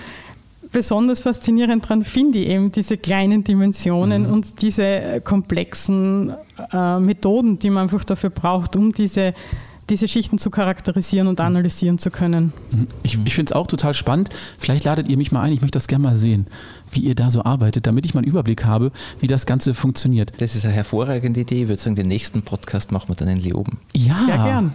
besonders 0.76 1.22
faszinierend 1.22 1.86
daran 1.86 2.04
finde 2.04 2.38
ich 2.38 2.50
eben 2.50 2.70
diese 2.70 2.98
kleinen 2.98 3.46
Dimensionen 3.46 4.28
mhm. 4.28 4.34
und 4.34 4.62
diese 4.62 5.22
komplexen 5.24 6.34
äh, 6.74 7.00
Methoden, 7.00 7.58
die 7.60 7.70
man 7.70 7.84
einfach 7.84 8.04
dafür 8.04 8.30
braucht, 8.30 8.76
um 8.76 8.92
diese, 8.92 9.34
diese 9.90 10.10
Schichten 10.10 10.38
zu 10.38 10.50
charakterisieren 10.50 11.28
und 11.30 11.40
analysieren 11.40 11.98
zu 11.98 12.12
können. 12.12 12.52
Mhm. 12.72 12.88
Ich, 13.04 13.18
ich 13.24 13.36
finde 13.36 13.52
es 13.52 13.56
auch 13.56 13.68
total 13.68 13.94
spannend. 13.94 14.32
Vielleicht 14.60 14.84
ladet 14.84 15.08
ihr 15.08 15.16
mich 15.16 15.32
mal 15.32 15.44
ein, 15.44 15.54
ich 15.54 15.62
möchte 15.62 15.78
das 15.78 15.88
gerne 15.88 16.04
mal 16.04 16.18
sehen 16.18 16.46
wie 16.96 17.02
ihr 17.02 17.16
da 17.16 17.30
so 17.30 17.44
arbeitet, 17.44 17.88
damit 17.88 18.06
ich 18.06 18.14
mal 18.14 18.22
einen 18.22 18.30
Überblick 18.30 18.66
habe, 18.66 18.92
wie 19.20 19.28
das 19.28 19.46
Ganze 19.46 19.74
funktioniert. 19.74 20.32
Das 20.40 20.56
ist 20.56 20.66
eine 20.66 20.74
hervorragende 20.74 21.42
Idee. 21.42 21.64
Ich 21.64 21.68
würde 21.68 21.82
sagen, 21.82 21.96
den 21.96 22.08
nächsten 22.08 22.42
Podcast 22.42 22.92
machen 22.92 23.10
wir 23.10 23.16
dann 23.16 23.28
in 23.28 23.40
Leoben. 23.40 23.78
Ja, 23.94 24.18
Sehr 24.26 24.38
gern. 24.38 24.72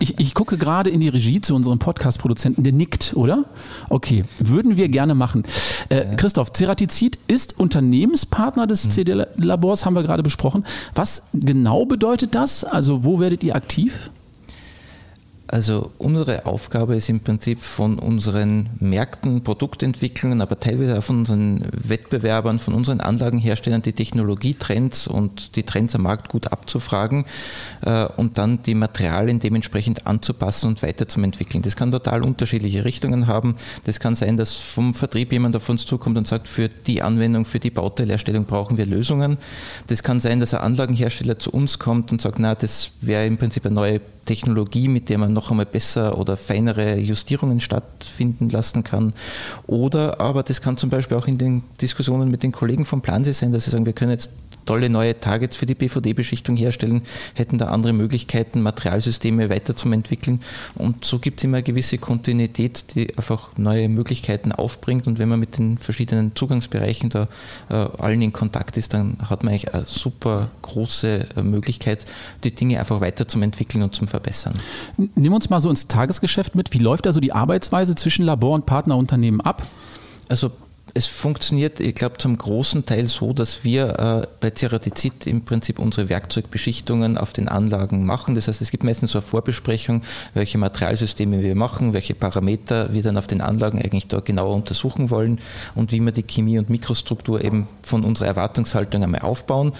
Ich, 0.00 0.18
ich 0.18 0.34
gucke 0.34 0.56
gerade 0.56 0.90
in 0.90 1.00
die 1.00 1.08
Regie 1.08 1.40
zu 1.40 1.54
unserem 1.54 1.78
Podcast-Produzenten, 1.78 2.62
der 2.62 2.72
nickt, 2.72 3.14
oder? 3.14 3.44
Okay, 3.88 4.24
würden 4.38 4.76
wir 4.76 4.88
gerne 4.88 5.14
machen. 5.14 5.44
Äh, 5.88 5.96
ja. 5.96 6.14
Christoph, 6.16 6.52
Ceratizid 6.52 7.18
ist 7.28 7.58
Unternehmenspartner 7.58 8.66
des 8.66 8.86
mhm. 8.86 8.90
CD-Labors, 8.90 9.86
haben 9.86 9.94
wir 9.94 10.02
gerade 10.02 10.22
besprochen. 10.22 10.64
Was 10.94 11.28
genau 11.32 11.86
bedeutet 11.86 12.34
das? 12.34 12.64
Also 12.64 13.04
wo 13.04 13.20
werdet 13.20 13.44
ihr 13.44 13.54
aktiv? 13.54 14.10
Also 15.54 15.92
unsere 15.98 16.46
Aufgabe 16.46 16.96
ist 16.96 17.08
im 17.08 17.20
Prinzip 17.20 17.62
von 17.62 18.00
unseren 18.00 18.70
Märkten, 18.80 19.44
Produktentwicklungen, 19.44 20.40
aber 20.40 20.58
teilweise 20.58 20.98
auch 20.98 21.04
von 21.04 21.20
unseren 21.20 21.64
Wettbewerbern, 21.70 22.58
von 22.58 22.74
unseren 22.74 22.98
Anlagenherstellern 22.98 23.80
die 23.80 23.92
Technologietrends 23.92 25.06
und 25.06 25.54
die 25.54 25.62
Trends 25.62 25.94
am 25.94 26.02
Markt 26.02 26.28
gut 26.28 26.50
abzufragen 26.50 27.24
äh, 27.82 28.06
und 28.16 28.36
dann 28.36 28.64
die 28.64 28.74
Materialien 28.74 29.38
dementsprechend 29.38 30.08
anzupassen 30.08 30.66
und 30.66 30.82
weiterzuentwickeln. 30.82 31.62
Das 31.62 31.76
kann 31.76 31.92
total 31.92 32.24
unterschiedliche 32.24 32.84
Richtungen 32.84 33.28
haben. 33.28 33.54
Das 33.84 34.00
kann 34.00 34.16
sein, 34.16 34.36
dass 34.36 34.54
vom 34.54 34.92
Vertrieb 34.92 35.30
jemand 35.30 35.54
auf 35.54 35.68
uns 35.68 35.86
zukommt 35.86 36.18
und 36.18 36.26
sagt, 36.26 36.48
für 36.48 36.68
die 36.68 37.00
Anwendung, 37.00 37.44
für 37.44 37.60
die 37.60 37.70
Bauteilerstellung 37.70 38.44
brauchen 38.46 38.76
wir 38.76 38.86
Lösungen. 38.86 39.38
Das 39.86 40.02
kann 40.02 40.18
sein, 40.18 40.40
dass 40.40 40.52
ein 40.52 40.62
Anlagenhersteller 40.62 41.38
zu 41.38 41.52
uns 41.52 41.78
kommt 41.78 42.10
und 42.10 42.20
sagt, 42.20 42.40
na, 42.40 42.56
das 42.56 42.90
wäre 43.00 43.24
im 43.24 43.38
Prinzip 43.38 43.64
eine 43.66 43.76
neue 43.76 44.00
Technologie, 44.24 44.88
mit 44.88 45.08
der 45.08 45.18
man 45.18 45.32
noch 45.32 45.50
einmal 45.50 45.66
besser 45.66 46.18
oder 46.18 46.36
feinere 46.36 46.96
Justierungen 46.98 47.60
stattfinden 47.60 48.48
lassen 48.48 48.84
kann. 48.84 49.14
Oder 49.66 50.20
aber 50.20 50.42
das 50.42 50.60
kann 50.60 50.76
zum 50.76 50.90
Beispiel 50.90 51.16
auch 51.16 51.26
in 51.26 51.38
den 51.38 51.62
Diskussionen 51.80 52.30
mit 52.30 52.42
den 52.42 52.52
Kollegen 52.52 52.84
vom 52.84 53.02
Plansee 53.02 53.32
sein, 53.32 53.52
dass 53.52 53.64
sie 53.64 53.70
sagen, 53.70 53.86
wir 53.86 53.92
können 53.92 54.12
jetzt 54.12 54.30
tolle 54.64 54.88
neue 54.88 55.18
Targets 55.18 55.56
für 55.56 55.66
die 55.66 55.74
BVD-Beschichtung 55.74 56.56
herstellen, 56.56 57.02
hätten 57.34 57.58
da 57.58 57.66
andere 57.66 57.92
Möglichkeiten, 57.92 58.62
Materialsysteme 58.62 59.50
weiter 59.50 59.76
zu 59.76 59.90
entwickeln. 59.90 60.40
Und 60.74 61.04
so 61.04 61.18
gibt 61.18 61.40
es 61.40 61.44
immer 61.44 61.58
eine 61.58 61.64
gewisse 61.64 61.98
Kontinuität, 61.98 62.94
die 62.94 63.16
einfach 63.16 63.56
neue 63.56 63.88
Möglichkeiten 63.88 64.52
aufbringt. 64.52 65.06
Und 65.06 65.18
wenn 65.18 65.28
man 65.28 65.40
mit 65.40 65.58
den 65.58 65.78
verschiedenen 65.78 66.34
Zugangsbereichen 66.34 67.10
da 67.10 67.28
äh, 67.68 67.74
allen 67.74 68.22
in 68.22 68.32
Kontakt 68.32 68.76
ist, 68.76 68.94
dann 68.94 69.18
hat 69.28 69.42
man 69.42 69.52
eigentlich 69.52 69.74
eine 69.74 69.84
super 69.84 70.50
große 70.62 71.26
äh, 71.36 71.42
Möglichkeit, 71.42 72.04
die 72.42 72.54
Dinge 72.54 72.80
einfach 72.80 73.00
weiter 73.00 73.28
zu 73.28 73.40
entwickeln 73.40 73.82
und 73.82 73.94
zu 73.94 74.04
verbessern. 74.14 74.54
Nimm 74.96 75.32
uns 75.32 75.50
mal 75.50 75.60
so 75.60 75.68
ins 75.70 75.88
Tagesgeschäft 75.88 76.54
mit. 76.54 76.72
Wie 76.72 76.78
läuft 76.78 77.08
also 77.08 77.18
die 77.18 77.32
Arbeitsweise 77.32 77.96
zwischen 77.96 78.24
Labor 78.24 78.54
und 78.54 78.64
Partnerunternehmen 78.64 79.40
ab? 79.40 79.62
Also 80.28 80.52
es 80.96 81.06
funktioniert, 81.06 81.80
ich 81.80 81.96
glaube, 81.96 82.18
zum 82.18 82.38
großen 82.38 82.86
Teil 82.86 83.08
so, 83.08 83.32
dass 83.32 83.64
wir 83.64 83.98
äh, 83.98 84.26
bei 84.38 84.50
Ceratizid 84.50 85.26
im 85.26 85.44
Prinzip 85.44 85.80
unsere 85.80 86.08
Werkzeugbeschichtungen 86.08 87.18
auf 87.18 87.32
den 87.32 87.48
Anlagen 87.48 88.06
machen. 88.06 88.36
Das 88.36 88.46
heißt, 88.46 88.62
es 88.62 88.70
gibt 88.70 88.84
meistens 88.84 89.10
so 89.10 89.18
eine 89.18 89.26
Vorbesprechung, 89.26 90.02
welche 90.34 90.56
Materialsysteme 90.56 91.42
wir 91.42 91.56
machen, 91.56 91.94
welche 91.94 92.14
Parameter 92.14 92.92
wir 92.92 93.02
dann 93.02 93.18
auf 93.18 93.26
den 93.26 93.40
Anlagen 93.40 93.82
eigentlich 93.82 94.06
da 94.06 94.20
genauer 94.20 94.54
untersuchen 94.54 95.10
wollen 95.10 95.40
und 95.74 95.90
wie 95.90 95.98
wir 95.98 96.12
die 96.12 96.22
Chemie 96.22 96.60
und 96.60 96.70
Mikrostruktur 96.70 97.42
eben 97.42 97.66
von 97.82 98.04
unserer 98.04 98.28
Erwartungshaltung 98.28 99.02
einmal 99.02 99.22
aufbauen. 99.22 99.72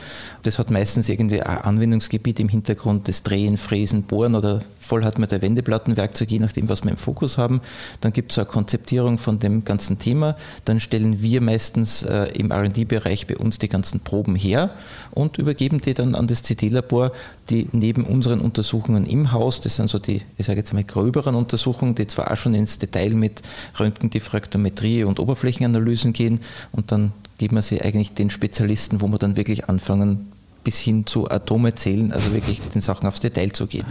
Das 0.43 0.59
hat 0.59 0.71
meistens 0.71 1.09
irgendwie 1.09 1.41
ein 1.41 1.59
Anwendungsgebiet 1.59 2.41
im 2.41 2.49
Hintergrund, 2.49 3.07
das 3.07 3.23
Drehen, 3.23 3.57
Fräsen, 3.57 4.03
Bohren 4.03 4.35
oder 4.35 4.63
voll 4.85 5.05
hat 5.05 5.19
man 5.19 5.29
der 5.29 5.43
Wendeplattenwerkzeug, 5.43 6.31
je 6.31 6.39
nachdem, 6.39 6.69
was 6.69 6.85
wir 6.85 6.91
im 6.91 6.97
Fokus 6.97 7.39
haben. 7.39 7.61
Dann 8.01 8.13
gibt 8.13 8.33
es 8.33 8.39
eine 8.39 8.47
Konzeptierung 8.47 9.19
von 9.19 9.39
dem 9.39 9.65
ganzen 9.65 9.99
Thema. 9.99 10.37
Dann 10.65 10.81
stellen 10.81 11.23
wir 11.23 11.41
meistens 11.41 12.03
äh, 12.03 12.27
im 12.35 12.53
RD-Bereich 12.53 13.27
bei 13.27 13.37
uns 13.37 13.59
die 13.59 13.69
ganzen 13.69 14.01
Proben 14.01 14.37
her 14.37 14.71
und 15.11 15.39
übergeben 15.39 15.81
die 15.81 15.95
dann 15.95 16.15
an 16.15 16.27
das 16.27 16.43
CD-Labor, 16.43 17.13
die 17.51 17.69
neben 17.73 18.05
unseren 18.05 18.41
Untersuchungen 18.41 19.07
im 19.07 19.33
Haus, 19.33 19.61
das 19.61 19.77
sind 19.77 19.91
so 19.91 19.99
die, 19.99 20.23
ich 20.39 20.47
sage 20.47 20.61
jetzt 20.61 20.73
mal, 20.73 20.85
gröberen 20.85 21.35
Untersuchungen, 21.35 21.95
die 21.95 22.07
zwar 22.07 22.31
auch 22.31 22.37
schon 22.37 22.55
ins 22.55 22.79
Detail 22.79 23.15
mit 23.15 23.43
Röntgendiffraktometrie 23.79 25.05
und 25.05 25.19
Oberflächenanalysen 25.19 26.13
gehen 26.13 26.41
und 26.73 26.93
dann 26.93 27.13
geben 27.39 27.57
wir 27.57 27.63
sie 27.63 27.81
eigentlich 27.81 28.13
den 28.13 28.31
Spezialisten, 28.31 29.01
wo 29.01 29.09
wir 29.09 29.19
dann 29.19 29.37
wirklich 29.37 29.69
anfangen, 29.69 30.33
bis 30.63 30.79
hin 30.79 31.07
zu 31.07 31.31
Atome 31.31 31.75
zählen, 31.75 32.13
also 32.13 32.33
wirklich 32.33 32.61
den 32.75 32.81
Sachen 32.81 33.07
aufs 33.07 33.21
Detail 33.21 33.53
zu 33.53 33.67
gehen. 33.67 33.87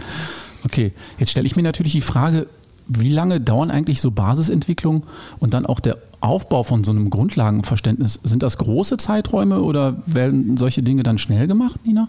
Okay, 0.64 0.92
jetzt 1.18 1.30
stelle 1.30 1.46
ich 1.46 1.56
mir 1.56 1.62
natürlich 1.62 1.92
die 1.92 2.00
Frage, 2.00 2.46
wie 2.86 3.12
lange 3.12 3.40
dauern 3.40 3.70
eigentlich 3.70 4.00
so 4.00 4.10
Basisentwicklungen 4.10 5.02
und 5.38 5.54
dann 5.54 5.66
auch 5.66 5.80
der 5.80 5.98
Aufbau 6.20 6.62
von 6.62 6.84
so 6.84 6.92
einem 6.92 7.10
Grundlagenverständnis? 7.10 8.20
Sind 8.22 8.42
das 8.42 8.58
große 8.58 8.96
Zeiträume 8.96 9.62
oder 9.62 9.96
werden 10.06 10.56
solche 10.56 10.82
Dinge 10.82 11.02
dann 11.02 11.18
schnell 11.18 11.46
gemacht, 11.46 11.80
Nina? 11.84 12.08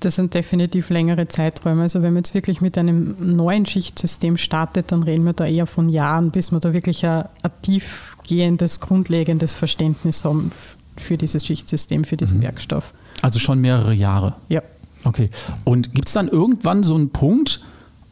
Das 0.00 0.16
sind 0.16 0.34
definitiv 0.34 0.90
längere 0.90 1.26
Zeiträume. 1.26 1.82
Also 1.82 2.02
wenn 2.02 2.12
man 2.12 2.22
jetzt 2.22 2.34
wirklich 2.34 2.60
mit 2.60 2.76
einem 2.76 3.36
neuen 3.36 3.64
Schichtsystem 3.64 4.36
startet, 4.36 4.92
dann 4.92 5.02
reden 5.02 5.24
wir 5.24 5.32
da 5.32 5.46
eher 5.46 5.66
von 5.66 5.88
Jahren, 5.88 6.30
bis 6.30 6.52
wir 6.52 6.60
da 6.60 6.74
wirklich 6.74 7.06
ein, 7.06 7.24
ein 7.42 7.50
tiefgehendes, 7.62 8.80
grundlegendes 8.80 9.54
Verständnis 9.54 10.24
haben 10.24 10.52
für 10.96 11.16
dieses 11.16 11.46
Schichtsystem, 11.46 12.04
für 12.04 12.18
diesen 12.18 12.38
mhm. 12.38 12.42
Werkstoff. 12.42 12.92
Also 13.22 13.38
schon 13.38 13.60
mehrere 13.60 13.94
Jahre. 13.94 14.34
Ja. 14.50 14.62
Okay. 15.04 15.30
Und 15.64 15.94
gibt 15.94 16.08
es 16.08 16.14
dann 16.14 16.28
irgendwann 16.28 16.82
so 16.82 16.94
einen 16.94 17.10
Punkt, 17.10 17.60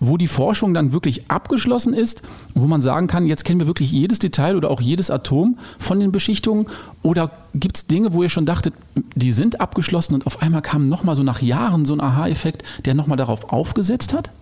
wo 0.05 0.17
die 0.17 0.27
Forschung 0.27 0.75
dann 0.75 0.93
wirklich 0.93 1.31
abgeschlossen 1.31 1.95
ist, 1.95 2.23
wo 2.55 2.67
man 2.67 2.81
sagen 2.81 3.07
kann, 3.07 3.25
jetzt 3.25 3.45
kennen 3.45 3.61
wir 3.61 3.69
wirklich 3.69 3.93
jedes 3.93 4.19
Detail 4.19 4.57
oder 4.57 4.69
auch 4.69 4.81
jedes 4.81 5.13
Atom 5.13 5.59
von 5.79 6.01
den 6.01 6.11
Beschichtungen? 6.11 6.67
Oder 7.03 7.31
gibt 7.55 7.77
es 7.77 7.87
Dinge, 7.87 8.13
wo 8.13 8.23
ihr 8.25 8.29
schon 8.29 8.45
dachtet, 8.45 8.75
die 9.15 9.31
sind 9.31 9.61
abgeschlossen 9.61 10.15
und 10.15 10.27
auf 10.27 10.43
einmal 10.43 10.61
kam 10.61 10.89
nochmal 10.89 11.15
so 11.15 11.23
nach 11.23 11.41
Jahren 11.41 11.85
so 11.85 11.95
ein 11.95 12.01
Aha-Effekt, 12.01 12.65
der 12.85 12.95
nochmal 12.95 13.17
darauf 13.17 13.53
aufgesetzt 13.53 14.13
hat? 14.13 14.33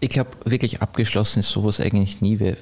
Ich 0.00 0.10
glaube, 0.10 0.30
wirklich 0.44 0.82
abgeschlossen 0.82 1.40
ist 1.40 1.50
sowas 1.50 1.80
eigentlich 1.80 2.20
nie. 2.20 2.40
Wie, 2.40 2.54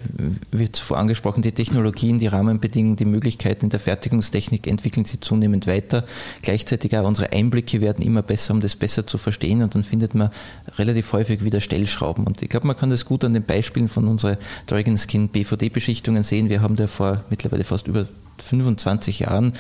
wie 0.51 0.71
zuvor 0.71 0.99
angesprochen, 0.99 1.43
die 1.43 1.53
Technologien, 1.53 2.19
die 2.19 2.27
Rahmenbedingungen, 2.27 2.97
die 2.97 3.05
Möglichkeiten 3.05 3.69
der 3.69 3.81
Fertigungstechnik 3.81 4.67
entwickeln 4.67 5.05
sich 5.05 5.21
zunehmend 5.21 5.67
weiter. 5.67 6.05
Gleichzeitig 6.43 6.97
auch 6.97 7.07
unsere 7.07 7.33
Einblicke 7.33 7.81
werden 7.81 8.05
immer 8.05 8.23
besser, 8.23 8.55
um 8.55 8.61
das 8.61 8.77
besser 8.77 9.07
zu 9.07 9.19
verstehen. 9.19 9.63
Und 9.63 9.75
dann 9.75 9.85
findet 9.85 10.15
man 10.15 10.31
relativ 10.79 11.13
häufig 11.13 11.45
wieder 11.45 11.61
Stellschrauben. 11.61 12.27
Und 12.27 12.43
ich 12.43 12.49
glaube, 12.49 12.67
man 12.67 12.77
kann 12.77 12.91
das 12.91 13.05
gut 13.05 13.25
an 13.25 13.35
den 13.35 13.45
Beispielen 13.45 13.89
von 13.89 14.09
unseren 14.09 14.37
Dragonskin 14.67 15.29
BVD-Beschichtungen 15.29 16.23
sehen. 16.23 16.49
Wir 16.49 16.63
haben 16.63 16.77
da 16.77 16.87
vor 16.87 17.25
mittlerweile 17.31 17.65
fast 17.65 17.87
über 17.87 18.07
25 18.43 19.21
Jahren 19.21 19.53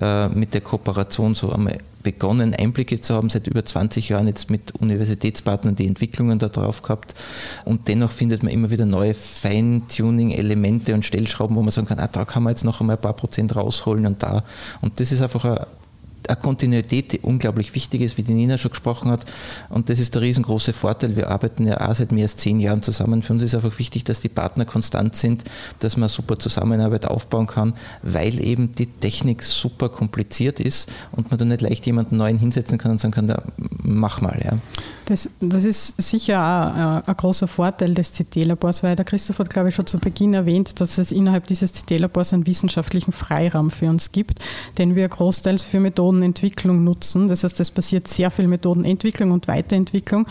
äh, 0.00 0.28
mit 0.28 0.54
der 0.54 0.60
Kooperation 0.60 1.34
so 1.34 1.52
einmal 1.52 1.78
begonnen, 2.04 2.54
Einblicke 2.54 3.00
zu 3.00 3.14
haben, 3.14 3.30
seit 3.30 3.48
über 3.48 3.64
20 3.64 4.10
Jahren 4.10 4.28
jetzt 4.28 4.50
mit 4.50 4.72
Universitätspartnern 4.80 5.74
die 5.74 5.86
Entwicklungen 5.86 6.38
da 6.38 6.48
drauf 6.48 6.82
gehabt. 6.82 7.14
Und 7.64 7.88
dennoch 7.88 8.12
findet 8.12 8.42
man 8.44 8.52
immer 8.52 8.70
wieder 8.70 8.86
neue 8.86 9.14
Feintuning-Elemente 9.14 10.94
und 10.94 11.04
Stellschrauben, 11.04 11.56
wo 11.56 11.62
man 11.62 11.70
sagen 11.70 11.88
kann, 11.88 11.98
ah, 11.98 12.08
da 12.08 12.24
kann 12.24 12.44
man 12.44 12.52
jetzt 12.52 12.64
noch 12.64 12.80
einmal 12.80 12.96
ein 12.96 13.02
paar 13.02 13.14
Prozent 13.14 13.56
rausholen 13.56 14.06
und 14.06 14.22
da. 14.22 14.44
Und 14.82 15.00
das 15.00 15.10
ist 15.10 15.22
einfach 15.22 15.44
ein 15.46 15.66
eine 16.28 16.36
Kontinuität, 16.36 17.12
die 17.12 17.20
unglaublich 17.20 17.74
wichtig 17.74 18.00
ist, 18.00 18.16
wie 18.16 18.22
die 18.22 18.34
Nina 18.34 18.58
schon 18.58 18.70
gesprochen 18.70 19.10
hat. 19.10 19.24
Und 19.68 19.88
das 19.90 19.98
ist 19.98 20.14
der 20.14 20.22
riesengroße 20.22 20.72
Vorteil. 20.72 21.16
Wir 21.16 21.30
arbeiten 21.30 21.66
ja 21.66 21.80
auch 21.80 21.94
seit 21.94 22.12
mehr 22.12 22.24
als 22.24 22.36
zehn 22.36 22.60
Jahren 22.60 22.82
zusammen. 22.82 23.22
Für 23.22 23.32
uns 23.32 23.42
ist 23.42 23.54
einfach 23.54 23.78
wichtig, 23.78 24.04
dass 24.04 24.20
die 24.20 24.28
Partner 24.28 24.64
konstant 24.64 25.16
sind, 25.16 25.44
dass 25.78 25.96
man 25.96 26.08
super 26.08 26.38
Zusammenarbeit 26.38 27.06
aufbauen 27.06 27.46
kann, 27.46 27.74
weil 28.02 28.42
eben 28.44 28.72
die 28.72 28.86
Technik 28.86 29.42
super 29.42 29.88
kompliziert 29.88 30.60
ist 30.60 30.90
und 31.12 31.30
man 31.30 31.38
da 31.38 31.44
nicht 31.44 31.60
leicht 31.60 31.86
jemanden 31.86 32.16
neuen 32.16 32.38
hinsetzen 32.38 32.78
kann 32.78 32.92
und 32.92 33.00
sagen 33.00 33.12
kann, 33.12 33.34
mach 33.82 34.20
mal. 34.20 34.40
Ja. 34.44 34.58
Das, 35.06 35.28
das 35.40 35.64
ist 35.64 36.00
sicher 36.00 36.40
auch 36.40 37.06
äh, 37.06 37.10
ein 37.10 37.16
großer 37.16 37.46
Vorteil 37.46 37.94
des 37.94 38.12
CT-Labors, 38.12 38.82
weil 38.82 38.96
der 38.96 39.04
Christoph 39.04 39.38
hat, 39.38 39.50
glaube 39.50 39.68
ich, 39.68 39.74
schon 39.74 39.86
zu 39.86 39.98
Beginn 39.98 40.32
erwähnt, 40.32 40.80
dass 40.80 40.96
es 40.96 41.12
innerhalb 41.12 41.46
dieses 41.46 41.72
CT-Labors 41.72 42.32
einen 42.32 42.46
wissenschaftlichen 42.46 43.12
Freiraum 43.12 43.70
für 43.70 43.88
uns 43.90 44.12
gibt, 44.12 44.38
den 44.78 44.94
wir 44.94 45.06
großteils 45.08 45.62
für 45.62 45.80
Methodenentwicklung 46.14 46.84
nutzen. 46.84 47.28
Das 47.28 47.44
heißt, 47.44 47.60
es 47.60 47.70
passiert 47.70 48.08
sehr 48.08 48.30
viel 48.30 48.46
Methodenentwicklung 48.46 49.30
und 49.30 49.48
Weiterentwicklung. 49.48 50.26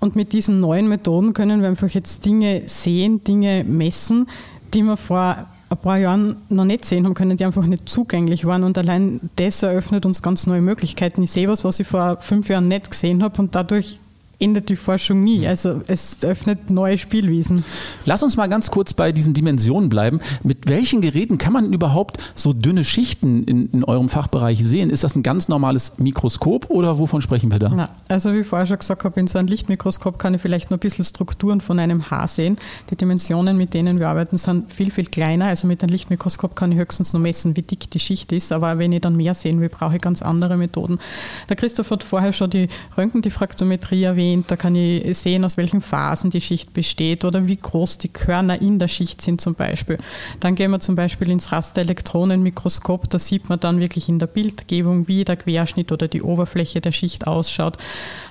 Und 0.00 0.16
mit 0.16 0.32
diesen 0.32 0.60
neuen 0.60 0.88
Methoden 0.88 1.32
können 1.32 1.60
wir 1.60 1.68
einfach 1.68 1.88
jetzt 1.88 2.24
Dinge 2.24 2.62
sehen, 2.66 3.22
Dinge 3.24 3.64
messen, 3.64 4.28
die 4.74 4.82
wir 4.82 4.96
vor 4.96 5.46
ein 5.70 5.78
paar 5.78 5.98
Jahren 5.98 6.36
noch 6.48 6.64
nicht 6.64 6.84
sehen 6.84 7.04
haben 7.04 7.14
können, 7.14 7.36
die 7.36 7.44
einfach 7.44 7.66
nicht 7.66 7.88
zugänglich 7.88 8.44
waren. 8.44 8.64
Und 8.64 8.78
allein 8.78 9.20
das 9.36 9.62
eröffnet 9.62 10.06
uns 10.06 10.22
ganz 10.22 10.46
neue 10.46 10.60
Möglichkeiten. 10.60 11.22
Ich 11.22 11.30
sehe 11.30 11.48
was, 11.48 11.64
was 11.64 11.80
ich 11.80 11.86
vor 11.86 12.18
fünf 12.20 12.48
Jahren 12.48 12.68
nicht 12.68 12.90
gesehen 12.90 13.22
habe 13.22 13.40
und 13.40 13.54
dadurch 13.54 13.98
endet 14.40 14.68
die 14.68 14.76
Forschung 14.76 15.20
nie. 15.20 15.46
Also 15.46 15.80
es 15.88 16.18
öffnet 16.22 16.70
neue 16.70 16.96
Spielwiesen. 16.96 17.64
Lass 18.04 18.22
uns 18.22 18.36
mal 18.36 18.46
ganz 18.46 18.70
kurz 18.70 18.94
bei 18.94 19.10
diesen 19.10 19.34
Dimensionen 19.34 19.88
bleiben. 19.88 20.20
Mit 20.44 20.68
welchen 20.68 21.00
Geräten 21.00 21.38
kann 21.38 21.52
man 21.52 21.72
überhaupt 21.72 22.18
so 22.36 22.52
dünne 22.52 22.84
Schichten 22.84 23.42
in, 23.44 23.68
in 23.70 23.84
eurem 23.84 24.08
Fachbereich 24.08 24.64
sehen? 24.64 24.90
Ist 24.90 25.02
das 25.02 25.16
ein 25.16 25.24
ganz 25.24 25.48
normales 25.48 25.98
Mikroskop 25.98 26.70
oder 26.70 26.98
wovon 26.98 27.20
sprechen 27.20 27.50
wir 27.50 27.58
da? 27.58 27.72
Na, 27.74 27.88
also 28.06 28.32
wie 28.32 28.40
ich 28.40 28.46
vorher 28.46 28.66
schon 28.66 28.78
gesagt 28.78 29.02
habe, 29.02 29.18
in 29.18 29.26
so 29.26 29.38
einem 29.38 29.48
Lichtmikroskop 29.48 30.18
kann 30.20 30.34
ich 30.34 30.40
vielleicht 30.40 30.70
nur 30.70 30.76
ein 30.76 30.80
bisschen 30.80 31.04
Strukturen 31.04 31.60
von 31.60 31.80
einem 31.80 32.08
Haar 32.10 32.28
sehen. 32.28 32.58
Die 32.90 32.96
Dimensionen, 32.96 33.56
mit 33.56 33.74
denen 33.74 33.98
wir 33.98 34.08
arbeiten, 34.08 34.38
sind 34.38 34.72
viel, 34.72 34.92
viel 34.92 35.06
kleiner. 35.06 35.46
Also 35.46 35.66
mit 35.66 35.82
einem 35.82 35.90
Lichtmikroskop 35.90 36.54
kann 36.54 36.70
ich 36.70 36.78
höchstens 36.78 37.12
nur 37.12 37.22
messen, 37.22 37.56
wie 37.56 37.62
dick 37.62 37.90
die 37.90 37.98
Schicht 37.98 38.30
ist. 38.30 38.52
Aber 38.52 38.78
wenn 38.78 38.92
ich 38.92 39.00
dann 39.00 39.16
mehr 39.16 39.34
sehen 39.34 39.60
will, 39.60 39.68
brauche 39.68 39.96
ich 39.96 40.00
ganz 40.00 40.22
andere 40.22 40.56
Methoden. 40.56 41.00
Der 41.48 41.56
Christoph 41.56 41.90
hat 41.90 42.04
vorher 42.04 42.32
schon 42.32 42.50
die 42.50 42.68
Röntgendiffraktometrie 42.96 44.04
erwähnt 44.04 44.27
erwähnt, 44.28 44.50
da 44.50 44.56
kann 44.56 44.74
ich 44.74 45.16
sehen, 45.16 45.44
aus 45.44 45.56
welchen 45.56 45.80
Phasen 45.80 46.30
die 46.30 46.40
Schicht 46.40 46.72
besteht 46.72 47.24
oder 47.24 47.48
wie 47.48 47.56
groß 47.56 47.98
die 47.98 48.08
Körner 48.08 48.60
in 48.60 48.78
der 48.78 48.88
Schicht 48.88 49.20
sind 49.20 49.40
zum 49.40 49.54
Beispiel. 49.54 49.98
Dann 50.40 50.54
gehen 50.54 50.70
wir 50.70 50.80
zum 50.80 50.94
Beispiel 50.94 51.30
ins 51.30 51.52
Rasterelektronenmikroskop, 51.52 53.08
da 53.10 53.18
sieht 53.18 53.48
man 53.48 53.60
dann 53.60 53.80
wirklich 53.80 54.08
in 54.08 54.18
der 54.18 54.26
Bildgebung, 54.26 55.08
wie 55.08 55.24
der 55.24 55.36
Querschnitt 55.36 55.92
oder 55.92 56.08
die 56.08 56.22
Oberfläche 56.22 56.80
der 56.80 56.92
Schicht 56.92 57.26
ausschaut. 57.26 57.78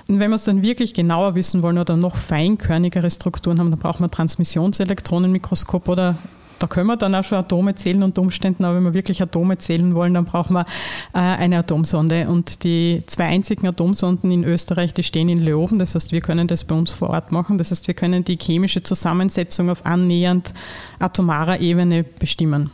Und 0.08 0.20
wenn 0.20 0.30
wir 0.30 0.36
es 0.36 0.44
dann 0.44 0.62
wirklich 0.62 0.94
genauer 0.94 1.34
wissen 1.34 1.62
wollen 1.62 1.78
oder 1.78 1.96
noch 1.96 2.16
feinkörnigere 2.16 3.10
Strukturen 3.10 3.58
haben, 3.58 3.70
dann 3.70 3.80
braucht 3.80 4.00
man 4.00 4.10
Transmissionselektronenmikroskop 4.10 5.88
oder 5.88 6.16
da 6.58 6.66
können 6.66 6.86
wir 6.86 6.96
dann 6.96 7.14
auch 7.14 7.24
schon 7.24 7.38
Atome 7.38 7.74
zählen 7.74 8.02
unter 8.02 8.22
Umständen, 8.22 8.64
aber 8.64 8.76
wenn 8.76 8.84
wir 8.84 8.94
wirklich 8.94 9.22
Atome 9.22 9.58
zählen 9.58 9.94
wollen, 9.94 10.14
dann 10.14 10.24
brauchen 10.24 10.54
wir 10.54 10.66
äh, 11.14 11.18
eine 11.18 11.58
Atomsonde. 11.58 12.28
Und 12.28 12.64
die 12.64 13.02
zwei 13.06 13.26
einzigen 13.26 13.66
Atomsonden 13.66 14.30
in 14.30 14.44
Österreich, 14.44 14.94
die 14.94 15.02
stehen 15.02 15.28
in 15.28 15.38
Leoben. 15.38 15.78
Das 15.78 15.94
heißt, 15.94 16.12
wir 16.12 16.20
können 16.20 16.48
das 16.48 16.64
bei 16.64 16.74
uns 16.74 16.92
vor 16.92 17.10
Ort 17.10 17.32
machen. 17.32 17.58
Das 17.58 17.70
heißt, 17.70 17.86
wir 17.86 17.94
können 17.94 18.24
die 18.24 18.38
chemische 18.40 18.82
Zusammensetzung 18.82 19.70
auf 19.70 19.86
annähernd 19.86 20.52
atomarer 20.98 21.60
Ebene 21.60 22.04
bestimmen. 22.04 22.70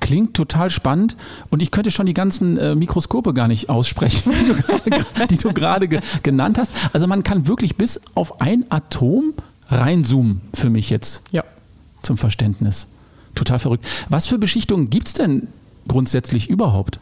Klingt 0.00 0.34
total 0.34 0.70
spannend 0.70 1.16
und 1.50 1.60
ich 1.60 1.72
könnte 1.72 1.90
schon 1.90 2.06
die 2.06 2.14
ganzen 2.14 2.56
äh, 2.56 2.76
Mikroskope 2.76 3.34
gar 3.34 3.48
nicht 3.48 3.68
aussprechen, 3.68 4.32
die 5.30 5.36
du 5.36 5.52
gerade 5.52 5.88
ge 5.88 6.00
genannt 6.22 6.56
hast. 6.56 6.72
Also 6.92 7.08
man 7.08 7.24
kann 7.24 7.48
wirklich 7.48 7.76
bis 7.76 8.00
auf 8.14 8.40
ein 8.40 8.64
Atom 8.70 9.34
reinzoomen 9.66 10.40
für 10.54 10.70
mich 10.70 10.88
jetzt 10.88 11.22
ja. 11.32 11.42
zum 12.02 12.16
Verständnis. 12.16 12.86
Total 13.34 13.58
verrückt. 13.58 13.86
Was 14.08 14.26
für 14.26 14.38
Beschichtungen 14.38 14.90
gibt 14.90 15.08
es 15.08 15.12
denn 15.14 15.48
grundsätzlich 15.86 16.50
überhaupt? 16.50 17.00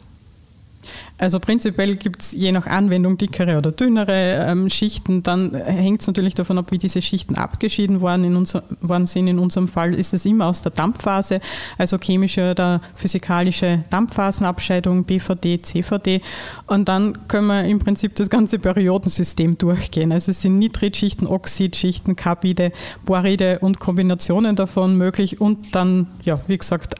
Also 1.18 1.40
prinzipiell 1.40 1.96
gibt 1.96 2.20
es 2.20 2.32
je 2.32 2.52
nach 2.52 2.66
Anwendung 2.66 3.16
dickere 3.16 3.56
oder 3.56 3.72
dünnere 3.72 4.46
ähm, 4.48 4.68
Schichten. 4.68 5.22
Dann 5.22 5.54
hängt 5.54 6.02
es 6.02 6.06
natürlich 6.06 6.34
davon 6.34 6.58
ab, 6.58 6.70
wie 6.70 6.78
diese 6.78 7.00
Schichten 7.00 7.36
abgeschieden 7.36 8.02
worden, 8.02 8.24
in 8.24 8.36
unser, 8.36 8.64
worden 8.82 9.06
sind. 9.06 9.26
In 9.26 9.38
unserem 9.38 9.66
Fall 9.66 9.94
ist 9.94 10.12
es 10.12 10.26
immer 10.26 10.46
aus 10.46 10.60
der 10.60 10.72
Dampfphase, 10.72 11.40
also 11.78 11.96
chemische 11.98 12.50
oder 12.50 12.82
physikalische 12.96 13.84
Dampfphasenabscheidung, 13.88 15.04
BVD, 15.04 15.62
CVD. 15.62 16.20
Und 16.66 16.88
dann 16.88 17.26
können 17.28 17.46
wir 17.46 17.64
im 17.64 17.78
Prinzip 17.78 18.14
das 18.16 18.28
ganze 18.28 18.58
Periodensystem 18.58 19.56
durchgehen. 19.56 20.12
Also 20.12 20.32
es 20.32 20.42
sind 20.42 20.58
Nitridschichten, 20.58 21.26
Oxidschichten, 21.26 22.16
Carbide, 22.16 22.72
Boride 23.06 23.60
und 23.60 23.80
Kombinationen 23.80 24.54
davon 24.54 24.98
möglich. 24.98 25.40
Und 25.40 25.74
dann, 25.74 26.08
ja, 26.24 26.38
wie 26.46 26.58
gesagt, 26.58 26.94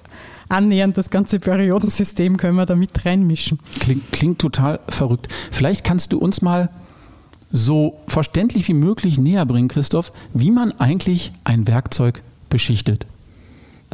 annähernd 0.48 0.96
das 0.96 1.10
ganze 1.10 1.38
Periodensystem 1.40 2.36
können 2.36 2.56
wir 2.56 2.66
da 2.66 2.76
mit 2.76 3.04
reinmischen. 3.04 3.58
Klingt, 3.80 4.12
klingt 4.12 4.38
total 4.38 4.80
verrückt. 4.88 5.28
Vielleicht 5.50 5.84
kannst 5.84 6.12
du 6.12 6.18
uns 6.18 6.42
mal 6.42 6.70
so 7.52 7.98
verständlich 8.08 8.68
wie 8.68 8.74
möglich 8.74 9.18
näher 9.18 9.46
bringen, 9.46 9.68
Christoph, 9.68 10.12
wie 10.34 10.50
man 10.50 10.72
eigentlich 10.72 11.32
ein 11.44 11.66
Werkzeug 11.66 12.22
beschichtet. 12.48 13.06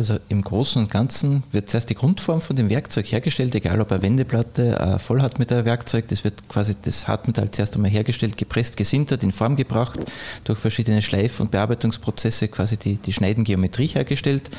Also 0.02 0.18
im 0.28 0.42
Großen 0.42 0.82
und 0.82 0.90
Ganzen 0.90 1.44
wird 1.52 1.71
zuerst 1.71 1.88
die 1.88 1.94
Grundform 1.94 2.40
von 2.40 2.56
dem 2.56 2.68
Werkzeug 2.68 3.12
hergestellt, 3.12 3.54
egal 3.54 3.80
ob 3.80 3.92
eine 3.92 4.02
Wendeplatte, 4.02 4.80
ein 4.80 4.99
Vollhartmetallwerkzeug, 4.99 6.09
das 6.09 6.25
wird 6.25 6.49
quasi 6.49 6.75
das 6.82 7.06
Hartmetall 7.06 7.52
zuerst 7.52 7.76
einmal 7.76 7.92
hergestellt, 7.92 8.37
gepresst, 8.37 8.76
gesintert, 8.76 9.23
in 9.23 9.30
Form 9.30 9.54
gebracht, 9.54 10.00
durch 10.42 10.59
verschiedene 10.59 11.02
Schleif- 11.02 11.38
und 11.38 11.52
Bearbeitungsprozesse 11.52 12.49
quasi 12.49 12.76
die, 12.78 12.97
die 12.97 13.12
Schneidengeometrie 13.12 13.87
hergestellt. 13.87 14.50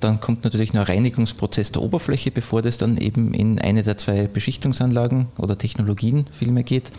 Dann 0.00 0.20
kommt 0.20 0.44
natürlich 0.44 0.74
noch 0.74 0.82
ein 0.82 0.96
Reinigungsprozess 0.96 1.72
der 1.72 1.80
Oberfläche, 1.80 2.30
bevor 2.30 2.60
das 2.60 2.76
dann 2.76 2.98
eben 2.98 3.32
in 3.32 3.58
eine 3.60 3.84
der 3.84 3.96
zwei 3.96 4.26
Beschichtungsanlagen 4.26 5.28
oder 5.38 5.56
Technologien 5.56 6.26
vielmehr 6.32 6.64
geht. 6.64 6.90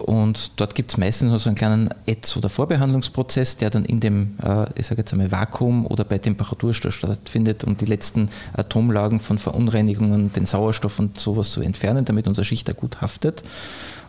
Und 0.00 0.52
dort 0.56 0.74
gibt 0.74 0.90
es 0.90 0.96
meistens 0.96 1.30
noch 1.30 1.38
so 1.38 1.48
einen 1.48 1.56
kleinen 1.56 1.90
Ätz- 2.06 2.36
oder 2.36 2.48
Vorbehandlungsprozess, 2.48 3.56
der 3.56 3.70
dann 3.70 3.84
in 3.84 4.00
dem, 4.00 4.36
äh, 4.42 4.66
ich 4.74 4.86
sage 4.86 5.02
jetzt 5.02 5.12
einmal, 5.12 5.30
Vakuum 5.30 5.86
oder 5.86 6.04
bei 6.04 6.18
Temperatur 6.18 6.74
stattfindet, 6.74 7.64
um 7.64 7.76
die 7.76 7.84
letzten 7.84 8.30
Atomlagen 8.52 9.20
von 9.20 9.38
Verunreinigungen, 9.38 10.32
den 10.32 10.46
Sauerstoff 10.46 10.98
und 10.98 11.20
sowas 11.20 11.50
zu 11.52 11.60
entfernen, 11.60 12.04
damit 12.04 12.26
unser 12.26 12.44
Schicht 12.44 12.68
da 12.68 12.72
gut 12.72 13.00
haftet. 13.00 13.42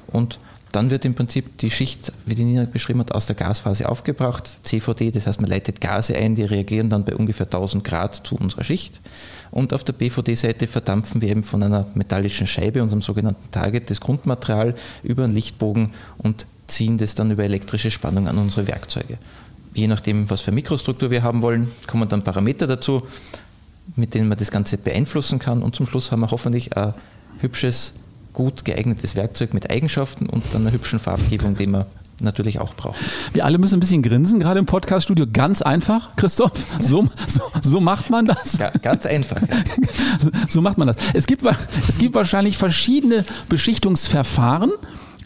Und 0.08 0.40
dann 0.72 0.90
wird 0.90 1.06
im 1.06 1.16
Prinzip 1.16 1.58
die 1.58 1.70
Schicht, 1.70 2.13
wie 2.25 2.36
die 2.36 2.44
Nina 2.44 2.66
beschrieben 2.66 3.00
hat, 3.01 3.13
aus 3.13 3.25
der 3.25 3.36
Gasphase 3.36 3.90
aufgebracht. 3.90 4.58
CVD, 4.63 5.12
das 5.12 5.28
heißt, 5.28 5.42
man 5.42 5.50
leitet 5.50 5.82
Gase 5.82 6.16
ein, 6.16 6.36
die 6.36 6.44
reagieren 6.44 6.90
dann 6.90 7.04
bei 7.04 7.16
ungefähr 7.16 7.46
1000 7.46 7.84
Grad 7.84 8.16
zu 8.25 8.36
unserer 8.36 8.63
Schicht. 8.63 9.01
Und 9.51 9.74
auf 9.74 9.84
der 9.84 9.94
BVD-Seite 9.94 10.68
verdampfen 10.68 11.22
wir 11.22 11.30
eben 11.30 11.44
von 11.44 11.62
einer 11.62 11.88
metallischen 11.94 12.48
Scheibe, 12.48 12.82
unserem 12.82 13.01
sogenannten 13.01 13.51
Target, 13.51 13.90
das 13.90 14.00
Grundmaterial 14.00 14.75
über 15.04 15.25
einen 15.25 15.34
Lichtbogen 15.34 15.92
und 16.18 16.46
ziehen 16.68 16.98
das 16.98 17.16
dann 17.16 17.32
über 17.32 17.44
elektrische 17.44 17.92
Spannung 17.92 18.28
an 18.28 18.38
unsere 18.38 18.68
Werkzeuge. 18.68 19.18
Je 19.74 19.88
nachdem, 19.88 20.30
was 20.30 20.42
für 20.42 20.51
Mikrostruktur 20.51 21.12
wir 21.12 21.24
haben 21.24 21.42
wollen, 21.42 21.70
kommen 21.88 22.08
dann 22.08 22.24
Parameter 22.24 22.68
dazu, 22.68 23.04
mit 23.96 24.13
denen 24.13 24.30
man 24.30 24.38
das 24.38 24.51
Ganze 24.51 24.78
beeinflussen 24.78 25.40
kann. 25.40 25.63
Und 25.63 25.75
zum 25.75 25.86
Schluss 25.86 26.12
haben 26.12 26.22
wir 26.22 26.32
hoffentlich 26.32 26.78
ein 26.78 26.94
hübsches 27.40 27.94
gut 28.34 28.66
geeignetes 28.66 29.16
Werkzeug 29.16 29.54
mit 29.54 29.70
Eigenschaften 29.70 30.28
und 30.28 30.44
dann 30.54 30.62
einer 30.62 30.72
hübschen 30.72 31.00
Farbgebung, 31.00 31.55
die 31.55 31.68
wir 31.68 31.86
natürlich 32.22 32.60
auch 32.60 32.75
brauchen. 32.75 32.98
Wir 33.34 33.46
alle 33.46 33.58
müssen 33.58 33.75
ein 33.75 33.79
bisschen 33.79 34.03
grinsen, 34.03 34.40
gerade 34.40 34.60
im 34.60 34.66
Podcaststudio. 34.66 35.25
Ganz 35.32 35.62
einfach, 35.62 36.16
Christoph. 36.16 36.51
So, 36.79 37.08
so, 37.27 37.42
so 37.62 37.82
macht 37.82 38.10
man 38.10 38.25
das. 38.25 38.58
Ja, 38.58 38.72
ganz 38.82 39.05
einfach. 39.05 39.42
Ja. 39.42 39.48
So 40.48 40.62
macht 40.62 40.77
man 40.77 40.88
das. 40.88 40.98
Es 41.14 41.27
gibt, 41.27 41.44
es 41.88 41.98
gibt 41.98 42.14
wahrscheinlich 42.14 42.58
verschiedene 42.58 43.24
Beschichtungsverfahren. 43.50 44.72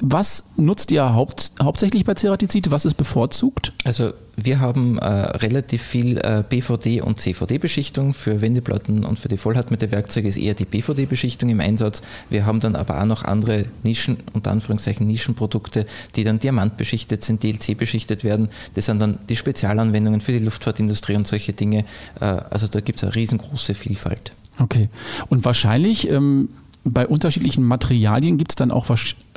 Was 0.02 0.54
nutzt 0.58 0.92
ihr 0.92 1.14
haupt, 1.14 1.54
hauptsächlich 1.62 2.04
bei 2.04 2.16
Ceratizid? 2.16 2.70
Was 2.72 2.86
ist 2.86 2.96
bevorzugt? 2.96 3.72
Also 3.86 4.14
wir 4.36 4.60
haben 4.60 4.98
äh, 4.98 5.06
relativ 5.06 5.82
viel 5.82 6.18
äh, 6.18 6.44
BVD- 6.50 7.02
und 7.02 7.20
CVD-Beschichtung. 7.20 8.14
Für 8.14 8.42
Wendeplatten 8.42 9.06
und 9.06 9.18
für 9.18 9.30
die 9.30 9.38
Vollhartmittelwerkzeuge 9.38 10.28
ist 10.28 10.38
eher 10.38 10.54
die 10.54 10.66
BVD-Beschichtung 10.66 11.50
im 11.50 11.62
Einsatz. 11.62 12.02
Wir 12.30 12.46
haben 12.46 12.60
dann 12.60 12.76
aber 12.76 13.02
auch 13.02 13.06
noch 13.06 13.24
andere 13.24 13.66
Nischen, 13.84 14.18
unter 14.34 14.52
Anführungszeichen 14.52 15.08
Nischenprodukte, 15.08 15.86
die 16.16 16.26
dann 16.26 16.40
diamantbeschichtet 16.40 17.24
sind, 17.24 17.44
DLC 17.44 17.78
beschichtet 17.78 18.24
werden. 18.26 18.50
Das 18.74 18.88
sind 18.88 19.00
dann 19.00 19.20
die 19.30 19.38
Spezialanwendungen 19.38 20.20
für 20.20 20.34
die 20.34 20.40
Luftfahrtindustrie 20.40 21.16
und 21.16 21.28
solche 21.28 21.54
Dinge. 21.54 21.86
Äh, 22.20 22.26
also 22.26 22.68
da 22.68 22.82
gibt 22.82 23.00
es 23.00 23.04
eine 23.04 23.16
riesengroße 23.16 23.74
Vielfalt. 23.74 24.34
Okay. 24.60 24.90
Und 25.30 25.46
wahrscheinlich 25.46 26.10
ähm, 26.10 26.50
bei 26.84 27.08
unterschiedlichen 27.08 27.64
Materialien 27.64 28.38
gibt 28.38 28.52
es 28.52 28.56
dann 28.56 28.72
auch 28.72 28.90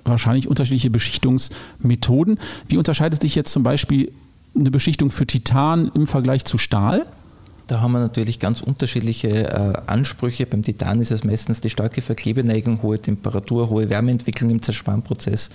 wahrscheinlich 0.09 0.49
unterschiedliche 0.49 0.91
Beschichtungsmethoden. 0.91 2.39
Wie 2.69 2.77
unterscheidet 2.77 3.23
sich 3.23 3.35
jetzt 3.35 3.53
zum 3.53 3.63
Beispiel 3.63 4.13
eine 4.55 4.71
Beschichtung 4.71 5.11
für 5.11 5.27
Titan 5.27 5.91
im 5.95 6.07
Vergleich 6.07 6.45
zu 6.45 6.59
Stahl? 6.59 7.07
Da 7.69 7.83
haben 7.83 7.93
wir 7.93 7.99
natürlich 7.99 8.41
ganz 8.41 8.63
unterschiedliche 8.63 9.29
äh, 9.29 9.73
Ansprüche. 9.87 10.47
Beim 10.47 10.63
Titan 10.63 11.03
ist 11.03 11.13
es 11.13 11.23
meistens 11.23 11.61
die 11.61 11.69
starke 11.69 12.01
Verklebeneigung, 12.01 12.81
hohe 12.83 12.99
Temperatur, 12.99 13.69
hohe 13.69 13.91
Wärmeentwicklung 13.91 14.49
im 14.49 14.63
Zerspannprozess, 14.63 15.51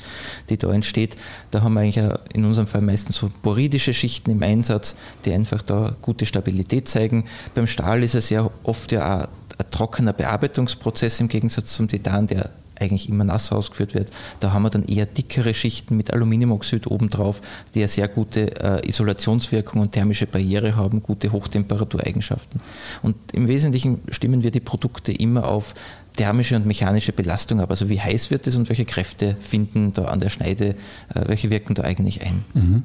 die 0.48 0.58
da 0.58 0.72
entsteht. 0.72 1.16
Da 1.50 1.64
haben 1.64 1.74
wir 1.74 1.82
eigentlich 1.82 2.04
in 2.36 2.46
unserem 2.46 2.68
Fall 2.68 2.82
meistens 2.82 3.18
so 3.18 3.32
boridische 3.42 3.96
Schichten 3.96 4.30
im 4.30 4.44
Einsatz, 4.44 4.96
die 5.26 5.34
einfach 5.34 5.64
da 5.64 5.96
gute 6.04 6.28
Stabilität 6.28 6.88
zeigen. 6.88 7.26
Beim 7.56 7.66
Stahl 7.66 8.04
ist 8.04 8.14
es 8.14 8.30
ja 8.30 8.48
oft 8.62 8.92
ja 8.92 9.24
auch 9.24 9.28
ein 9.58 9.72
trockener 9.72 10.14
Bearbeitungsprozess 10.14 11.20
im 11.20 11.30
Gegensatz 11.30 11.74
zum 11.74 11.88
Titan, 11.88 12.28
der 12.28 12.52
eigentlich 12.84 13.10
immer 13.10 13.24
nass 13.24 13.52
ausgeführt 13.52 13.94
wird. 13.94 14.10
Da 14.40 14.54
haben 14.54 14.64
wir 14.64 14.70
dann 14.70 14.86
eher 14.86 15.06
dickere 15.06 15.54
Schichten 15.54 15.98
mit 15.98 16.12
Aluminiumoxid 16.14 16.88
obendrauf, 16.88 17.42
die 17.74 17.80
eine 17.80 17.88
sehr 17.88 18.08
gute 18.08 18.62
äh, 18.62 18.88
Isolationswirkung 18.88 19.82
und 19.82 19.92
thermische 19.94 20.28
Barriere 20.28 20.76
haben, 20.76 21.02
gute 21.02 21.32
Hochtemperatureigenschaften. 21.32 22.62
Und 23.02 23.16
im 23.34 23.48
Wesentlichen 23.48 24.02
stimmen 24.10 24.44
wir 24.44 24.52
die 24.52 24.60
Produkte 24.60 25.12
immer 25.12 25.48
auf 25.48 25.74
thermische 26.16 26.56
und 26.56 26.66
mechanische 26.66 27.12
Belastung 27.12 27.60
ab. 27.60 27.70
Also 27.72 27.90
wie 27.90 28.00
heiß 28.00 28.32
wird 28.32 28.46
es 28.48 28.56
und 28.56 28.70
welche 28.70 28.86
Kräfte 28.86 29.36
finden 29.40 29.94
da 29.94 30.06
an 30.06 30.20
der 30.20 30.30
Schneide, 30.30 30.76
äh, 31.14 31.28
welche 31.28 31.50
wirken 31.50 31.74
da 31.74 31.84
eigentlich 31.84 32.22
ein. 32.22 32.44
Mhm. 32.54 32.84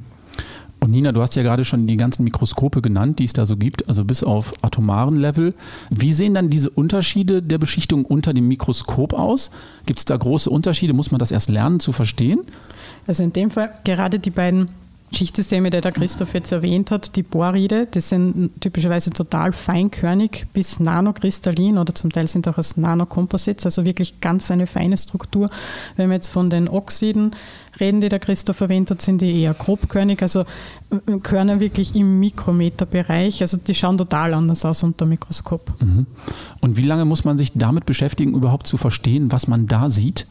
Und 0.80 0.92
Nina, 0.92 1.12
du 1.12 1.20
hast 1.20 1.34
ja 1.34 1.42
gerade 1.42 1.64
schon 1.64 1.86
die 1.86 1.96
ganzen 1.96 2.24
Mikroskope 2.24 2.80
genannt, 2.82 3.18
die 3.18 3.24
es 3.24 3.32
da 3.32 3.46
so 3.46 3.56
gibt, 3.56 3.88
also 3.88 4.04
bis 4.04 4.22
auf 4.22 4.52
atomaren 4.62 5.16
Level. 5.16 5.54
Wie 5.90 6.12
sehen 6.12 6.34
dann 6.34 6.50
diese 6.50 6.70
Unterschiede 6.70 7.42
der 7.42 7.58
Beschichtung 7.58 8.04
unter 8.04 8.32
dem 8.32 8.46
Mikroskop 8.48 9.12
aus? 9.12 9.50
Gibt 9.86 9.98
es 9.98 10.04
da 10.04 10.16
große 10.16 10.48
Unterschiede? 10.48 10.92
Muss 10.92 11.10
man 11.10 11.18
das 11.18 11.30
erst 11.30 11.48
lernen 11.48 11.80
zu 11.80 11.92
verstehen? 11.92 12.40
Also 13.06 13.22
in 13.22 13.32
dem 13.32 13.50
Fall 13.50 13.74
gerade 13.84 14.18
die 14.18 14.30
beiden 14.30 14.68
Schichtsysteme, 15.12 15.70
die 15.70 15.80
der 15.80 15.92
Christoph 15.92 16.34
jetzt 16.34 16.52
erwähnt 16.52 16.90
hat, 16.90 17.16
die 17.16 17.22
Boride, 17.22 17.86
das 17.90 18.10
sind 18.10 18.50
typischerweise 18.60 19.10
total 19.10 19.52
feinkörnig 19.52 20.46
bis 20.52 20.80
nanokristallin 20.80 21.78
oder 21.78 21.94
zum 21.94 22.12
Teil 22.12 22.26
sind 22.26 22.46
auch 22.46 22.58
als 22.58 22.76
Nanokomposits, 22.76 23.64
also 23.64 23.84
wirklich 23.84 24.20
ganz 24.20 24.50
eine 24.50 24.66
feine 24.66 24.96
Struktur. 24.96 25.50
Wenn 25.96 26.10
wir 26.10 26.16
jetzt 26.16 26.28
von 26.28 26.50
den 26.50 26.68
Oxiden 26.68 27.30
reden, 27.80 28.00
die 28.00 28.08
der 28.08 28.18
Christoph 28.18 28.60
erwähnt 28.60 28.90
hat, 28.90 29.00
sind 29.00 29.22
die 29.22 29.42
eher 29.42 29.54
grobkörnig, 29.54 30.20
also 30.20 30.40
äh, 30.90 31.18
Körner 31.22 31.60
wirklich 31.60 31.94
im 31.94 32.20
Mikrometerbereich, 32.20 33.40
also 33.40 33.56
die 33.56 33.74
schauen 33.74 33.96
total 33.96 34.34
anders 34.34 34.64
aus 34.64 34.82
unter 34.82 35.06
Mikroskop. 35.06 35.72
Mhm. 35.80 36.06
Und 36.60 36.76
wie 36.76 36.86
lange 36.86 37.04
muss 37.04 37.24
man 37.24 37.38
sich 37.38 37.52
damit 37.54 37.86
beschäftigen, 37.86 38.34
überhaupt 38.34 38.66
zu 38.66 38.76
verstehen, 38.76 39.32
was 39.32 39.48
man 39.48 39.66
da 39.66 39.88
sieht? 39.88 40.26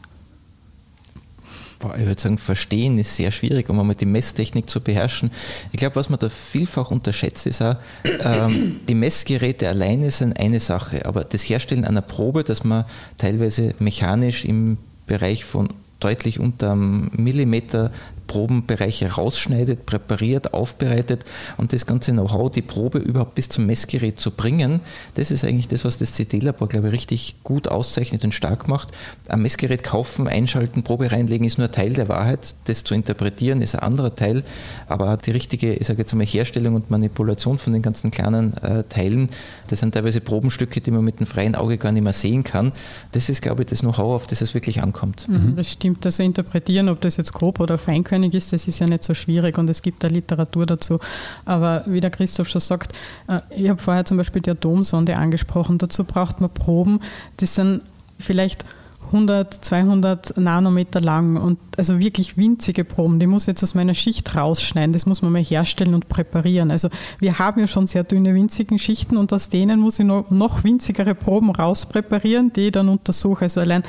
Ich 1.96 2.06
würde 2.06 2.20
sagen, 2.20 2.38
verstehen 2.38 2.98
ist 2.98 3.14
sehr 3.14 3.30
schwierig, 3.30 3.68
um 3.70 3.78
einmal 3.78 3.94
die 3.94 4.06
Messtechnik 4.06 4.68
zu 4.68 4.80
beherrschen. 4.80 5.30
Ich 5.72 5.78
glaube, 5.78 5.96
was 5.96 6.10
man 6.10 6.18
da 6.18 6.28
vielfach 6.28 6.90
unterschätzt, 6.90 7.46
ist 7.46 7.62
auch, 7.62 7.76
ähm, 8.04 8.80
die 8.88 8.94
Messgeräte 8.94 9.68
alleine 9.68 10.10
sind 10.10 10.38
eine 10.38 10.60
Sache, 10.60 11.06
aber 11.06 11.24
das 11.24 11.42
Herstellen 11.42 11.84
einer 11.84 12.02
Probe, 12.02 12.44
dass 12.44 12.64
man 12.64 12.84
teilweise 13.16 13.74
mechanisch 13.78 14.44
im 14.44 14.78
Bereich 15.06 15.44
von 15.44 15.68
deutlich 16.00 16.38
unter 16.38 16.72
einem 16.72 17.10
Millimeter 17.16 17.90
Probenbereiche 18.28 19.10
rausschneidet, 19.12 19.86
präpariert, 19.86 20.54
aufbereitet 20.54 21.24
und 21.56 21.72
das 21.72 21.84
ganze 21.84 22.12
Know-how, 22.12 22.52
die 22.52 22.62
Probe 22.62 22.98
überhaupt 22.98 23.34
bis 23.34 23.48
zum 23.48 23.66
Messgerät 23.66 24.20
zu 24.20 24.30
bringen, 24.30 24.80
das 25.14 25.32
ist 25.32 25.44
eigentlich 25.44 25.66
das, 25.66 25.84
was 25.84 25.98
das 25.98 26.12
CD-Labor, 26.12 26.68
glaube 26.68 26.88
ich, 26.88 26.92
richtig 26.92 27.36
gut 27.42 27.68
auszeichnet 27.68 28.22
und 28.24 28.32
stark 28.32 28.68
macht. 28.68 28.90
Ein 29.28 29.42
Messgerät 29.42 29.82
kaufen, 29.82 30.28
einschalten, 30.28 30.84
Probe 30.84 31.10
reinlegen 31.10 31.46
ist 31.46 31.58
nur 31.58 31.70
Teil 31.70 31.94
der 31.94 32.08
Wahrheit. 32.08 32.54
Das 32.66 32.84
zu 32.84 32.94
interpretieren 32.94 33.60
ist 33.62 33.74
ein 33.74 33.80
anderer 33.80 34.14
Teil, 34.14 34.44
aber 34.86 35.16
die 35.16 35.32
richtige, 35.32 35.74
ich 35.74 35.86
sage 35.86 36.00
jetzt 36.00 36.12
einmal, 36.12 36.26
Herstellung 36.26 36.74
und 36.74 36.90
Manipulation 36.90 37.58
von 37.58 37.72
den 37.72 37.82
ganzen 37.82 38.10
kleinen 38.10 38.56
äh, 38.58 38.84
Teilen, 38.84 39.30
das 39.68 39.80
sind 39.80 39.94
teilweise 39.94 40.20
Probenstücke, 40.20 40.80
die 40.80 40.90
man 40.90 41.04
mit 41.04 41.20
dem 41.20 41.26
freien 41.26 41.54
Auge 41.54 41.78
gar 41.78 41.92
nicht 41.92 42.04
mehr 42.04 42.12
sehen 42.12 42.44
kann. 42.44 42.72
Das 43.12 43.28
ist, 43.28 43.42
glaube 43.42 43.62
ich, 43.62 43.68
das 43.68 43.80
Know-how, 43.80 44.14
auf 44.14 44.26
das 44.26 44.42
es 44.42 44.54
wirklich 44.54 44.82
ankommt. 44.82 45.28
Mhm, 45.28 45.56
das 45.56 45.72
stimmt. 45.72 46.04
Also 46.04 46.22
interpretieren, 46.22 46.88
ob 46.88 47.00
das 47.00 47.16
jetzt 47.16 47.32
grob 47.32 47.60
oder 47.60 47.78
feinkörnig 47.78 48.17
König 48.18 48.34
ist, 48.34 48.52
das 48.52 48.66
ist 48.66 48.80
ja 48.80 48.86
nicht 48.88 49.04
so 49.04 49.14
schwierig 49.14 49.58
und 49.58 49.70
es 49.70 49.80
gibt 49.80 50.02
da 50.02 50.08
Literatur 50.08 50.66
dazu. 50.66 50.98
Aber 51.44 51.84
wie 51.86 52.00
der 52.00 52.10
Christoph 52.10 52.48
schon 52.48 52.60
sagt, 52.60 52.92
äh, 53.28 53.40
ich 53.56 53.68
habe 53.68 53.80
vorher 53.80 54.04
zum 54.04 54.16
Beispiel 54.16 54.42
die 54.42 54.50
Atomsonde 54.50 55.16
angesprochen, 55.16 55.78
dazu 55.78 56.02
braucht 56.02 56.40
man 56.40 56.50
Proben, 56.50 57.00
die 57.38 57.46
sind 57.46 57.82
vielleicht 58.18 58.64
100, 59.08 59.52
200 59.52 60.38
Nanometer 60.38 61.00
lang 61.00 61.36
und 61.36 61.58
also 61.76 61.98
wirklich 61.98 62.36
winzige 62.36 62.84
Proben. 62.84 63.20
Die 63.20 63.26
muss 63.26 63.46
jetzt 63.46 63.62
aus 63.62 63.74
meiner 63.74 63.94
Schicht 63.94 64.34
rausschneiden. 64.34 64.92
Das 64.92 65.06
muss 65.06 65.22
man 65.22 65.32
mal 65.32 65.42
herstellen 65.42 65.94
und 65.94 66.08
präparieren. 66.08 66.70
Also 66.70 66.88
wir 67.18 67.38
haben 67.38 67.60
ja 67.60 67.66
schon 67.66 67.86
sehr 67.86 68.04
dünne, 68.04 68.34
winzige 68.34 68.78
Schichten 68.78 69.16
und 69.16 69.32
aus 69.32 69.48
denen 69.48 69.80
muss 69.80 69.98
ich 69.98 70.06
noch, 70.06 70.30
noch 70.30 70.64
winzigere 70.64 71.14
Proben 71.14 71.50
rauspräparieren, 71.50 72.52
die 72.52 72.66
ich 72.66 72.72
dann 72.72 72.88
untersuche. 72.88 73.44
Also 73.44 73.60
allein 73.60 73.82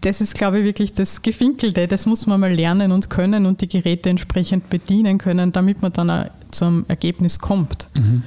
das 0.00 0.20
ist, 0.20 0.34
glaube 0.34 0.58
ich, 0.58 0.64
wirklich 0.64 0.92
das 0.94 1.22
Gefinkelte. 1.22 1.86
Das 1.86 2.06
muss 2.06 2.26
man 2.26 2.40
mal 2.40 2.52
lernen 2.52 2.92
und 2.92 3.10
können 3.10 3.46
und 3.46 3.60
die 3.60 3.68
Geräte 3.68 4.10
entsprechend 4.10 4.70
bedienen 4.70 5.18
können, 5.18 5.52
damit 5.52 5.82
man 5.82 5.92
dann 5.92 6.10
auch 6.10 6.26
zum 6.50 6.84
Ergebnis 6.88 7.38
kommt. 7.38 7.88
Mhm. 7.94 8.22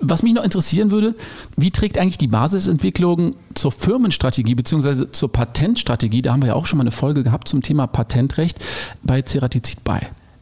Was 0.00 0.22
mich 0.22 0.34
noch 0.34 0.44
interessieren 0.44 0.90
würde, 0.90 1.14
wie 1.56 1.70
trägt 1.70 1.98
eigentlich 1.98 2.18
die 2.18 2.28
Basisentwicklung 2.28 3.34
zur 3.54 3.72
Firmenstrategie 3.72 4.54
bzw. 4.54 5.10
zur 5.10 5.32
Patentstrategie, 5.32 6.22
da 6.22 6.32
haben 6.32 6.42
wir 6.42 6.48
ja 6.48 6.54
auch 6.54 6.66
schon 6.66 6.78
mal 6.78 6.84
eine 6.84 6.90
Folge 6.90 7.22
gehabt 7.22 7.48
zum 7.48 7.62
Thema 7.62 7.86
Patentrecht, 7.86 8.64
bei 9.02 9.22
Ceratizid 9.22 9.84
bei? 9.84 10.00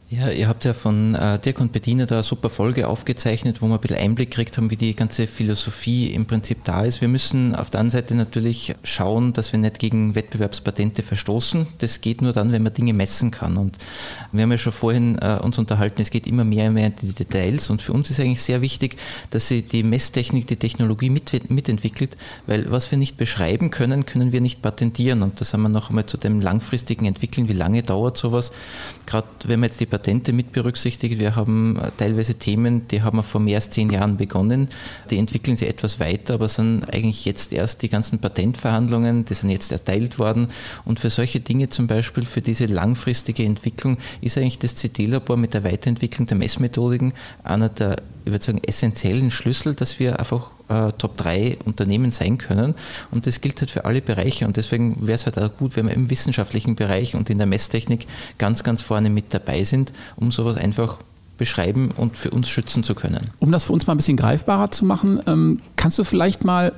Ja, 0.09 0.29
ihr 0.29 0.47
habt 0.47 0.63
ja 0.63 0.73
von 0.73 1.15
äh, 1.15 1.37
Dirk 1.37 1.59
und 1.59 1.73
Bettina 1.73 2.05
da 2.05 2.15
eine 2.15 2.23
super 2.23 2.49
Folge 2.49 2.87
aufgezeichnet, 2.87 3.61
wo 3.61 3.67
wir 3.67 3.73
ein 3.73 3.81
bisschen 3.81 3.97
Einblick 3.97 4.31
gekriegt 4.31 4.55
haben, 4.55 4.71
wie 4.71 4.77
die 4.77 4.95
ganze 4.95 5.27
Philosophie 5.27 6.13
im 6.13 6.25
Prinzip 6.25 6.63
da 6.63 6.85
ist. 6.85 7.01
Wir 7.01 7.09
müssen 7.09 7.53
auf 7.55 7.71
der 7.71 7.81
anderen 7.81 8.01
Seite 8.01 8.15
natürlich 8.15 8.73
schauen, 8.83 9.33
dass 9.33 9.51
wir 9.51 9.59
nicht 9.59 9.79
gegen 9.79 10.15
Wettbewerbspatente 10.15 11.03
verstoßen. 11.03 11.67
Das 11.79 11.99
geht 11.99 12.21
nur 12.21 12.31
dann, 12.31 12.53
wenn 12.53 12.63
man 12.63 12.73
Dinge 12.73 12.93
messen 12.93 13.31
kann. 13.31 13.57
Und 13.57 13.77
wir 14.31 14.43
haben 14.43 14.51
ja 14.51 14.57
schon 14.57 14.71
vorhin 14.71 15.17
äh, 15.17 15.39
uns 15.41 15.59
unterhalten, 15.59 16.01
es 16.01 16.09
geht 16.09 16.25
immer 16.25 16.45
mehr 16.45 16.69
und 16.69 16.75
mehr 16.75 16.87
in 16.87 16.93
die 17.01 17.11
Details. 17.11 17.69
Und 17.69 17.81
für 17.81 17.91
uns 17.91 18.09
ist 18.09 18.21
eigentlich 18.21 18.41
sehr 18.41 18.61
wichtig, 18.61 18.95
dass 19.31 19.49
sie 19.49 19.61
die 19.61 19.83
Messtechnik, 19.83 20.47
die 20.47 20.55
Technologie 20.55 21.09
mit, 21.09 21.51
mitentwickelt, 21.51 22.15
weil 22.45 22.71
was 22.71 22.91
wir 22.91 22.97
nicht 22.97 23.17
beschreiben 23.17 23.71
können, 23.71 24.05
können 24.05 24.31
wir 24.31 24.39
nicht 24.39 24.61
patentieren. 24.61 25.21
Und 25.21 25.41
das 25.41 25.51
haben 25.51 25.63
wir 25.63 25.69
noch 25.69 25.89
einmal 25.89 26.05
zu 26.05 26.15
dem 26.15 26.39
langfristigen 26.39 27.05
Entwickeln. 27.05 27.49
Wie 27.49 27.53
lange 27.53 27.83
dauert 27.83 28.17
sowas? 28.17 28.53
Gerade 29.05 29.27
wenn 29.43 29.59
wir 29.59 29.65
jetzt 29.65 29.81
die 29.81 29.96
Patente 29.97 30.31
mit 30.31 30.51
berücksichtigt. 30.51 31.17
Wir 31.17 31.35
haben 31.35 31.79
äh, 31.79 31.89
teilweise 31.97 32.35
Themen, 32.35 32.87
die 32.87 33.01
haben 33.01 33.17
wir 33.17 33.23
vor 33.23 33.41
mehr 33.41 33.55
als 33.55 33.71
zehn 33.71 33.89
Jahren 33.89 34.15
begonnen. 34.17 34.69
Die 35.09 35.17
entwickeln 35.17 35.57
sich 35.57 35.67
etwas 35.67 35.99
weiter, 35.99 36.35
aber 36.35 36.47
sind 36.47 36.83
eigentlich 36.93 37.25
jetzt 37.25 37.51
erst 37.51 37.81
die 37.81 37.89
ganzen 37.89 38.19
Patentverhandlungen, 38.19 39.25
die 39.25 39.33
sind 39.33 39.49
jetzt 39.49 39.71
erteilt 39.71 40.19
worden. 40.19 40.49
Und 40.85 40.99
für 40.99 41.09
solche 41.09 41.39
Dinge 41.39 41.69
zum 41.69 41.87
Beispiel, 41.87 42.27
für 42.27 42.41
diese 42.41 42.67
langfristige 42.67 43.43
Entwicklung, 43.43 43.97
ist 44.21 44.37
eigentlich 44.37 44.59
das 44.59 44.75
CD-Labor 44.75 45.35
mit 45.35 45.55
der 45.55 45.63
Weiterentwicklung 45.63 46.27
der 46.27 46.37
Messmethodiken 46.37 47.13
einer 47.43 47.69
der, 47.69 47.95
ich 48.27 48.31
würde 48.31 48.45
sagen, 48.45 48.59
essentiellen 48.63 49.31
Schlüssel, 49.31 49.73
dass 49.73 49.99
wir 49.99 50.19
einfach 50.19 50.51
äh, 50.67 50.91
Top 50.97 51.17
3 51.17 51.57
Unternehmen 51.65 52.11
sein 52.11 52.37
können. 52.37 52.75
Und 53.11 53.25
das 53.25 53.41
gilt 53.41 53.59
halt 53.61 53.71
für 53.71 53.85
alle 53.85 54.01
Bereiche. 54.01 54.45
Und 54.45 54.57
deswegen 54.57 55.07
wäre 55.07 55.15
es 55.15 55.25
halt 55.25 55.39
auch 55.39 55.55
gut, 55.57 55.75
wenn 55.75 55.87
wir 55.87 55.93
im 55.93 56.09
wissenschaftlichen 56.09 56.75
Bereich 56.75 57.15
und 57.15 57.29
in 57.29 57.37
der 57.37 57.47
Messtechnik 57.47 58.05
ganz, 58.37 58.63
ganz 58.63 58.81
vorne 58.81 59.09
mit 59.09 59.33
dabei 59.33 59.63
sind, 59.63 59.93
um 60.17 60.31
sowas 60.31 60.57
einfach 60.57 60.97
beschreiben 61.37 61.91
und 61.95 62.17
für 62.17 62.31
uns 62.31 62.49
schützen 62.49 62.83
zu 62.83 62.95
können. 62.95 63.23
Um 63.39 63.51
das 63.51 63.63
für 63.63 63.73
uns 63.73 63.87
mal 63.87 63.93
ein 63.93 63.97
bisschen 63.97 64.17
greifbarer 64.17 64.71
zu 64.71 64.85
machen, 64.85 65.21
ähm, 65.25 65.61
kannst 65.75 65.97
du 65.99 66.03
vielleicht 66.03 66.43
mal 66.43 66.73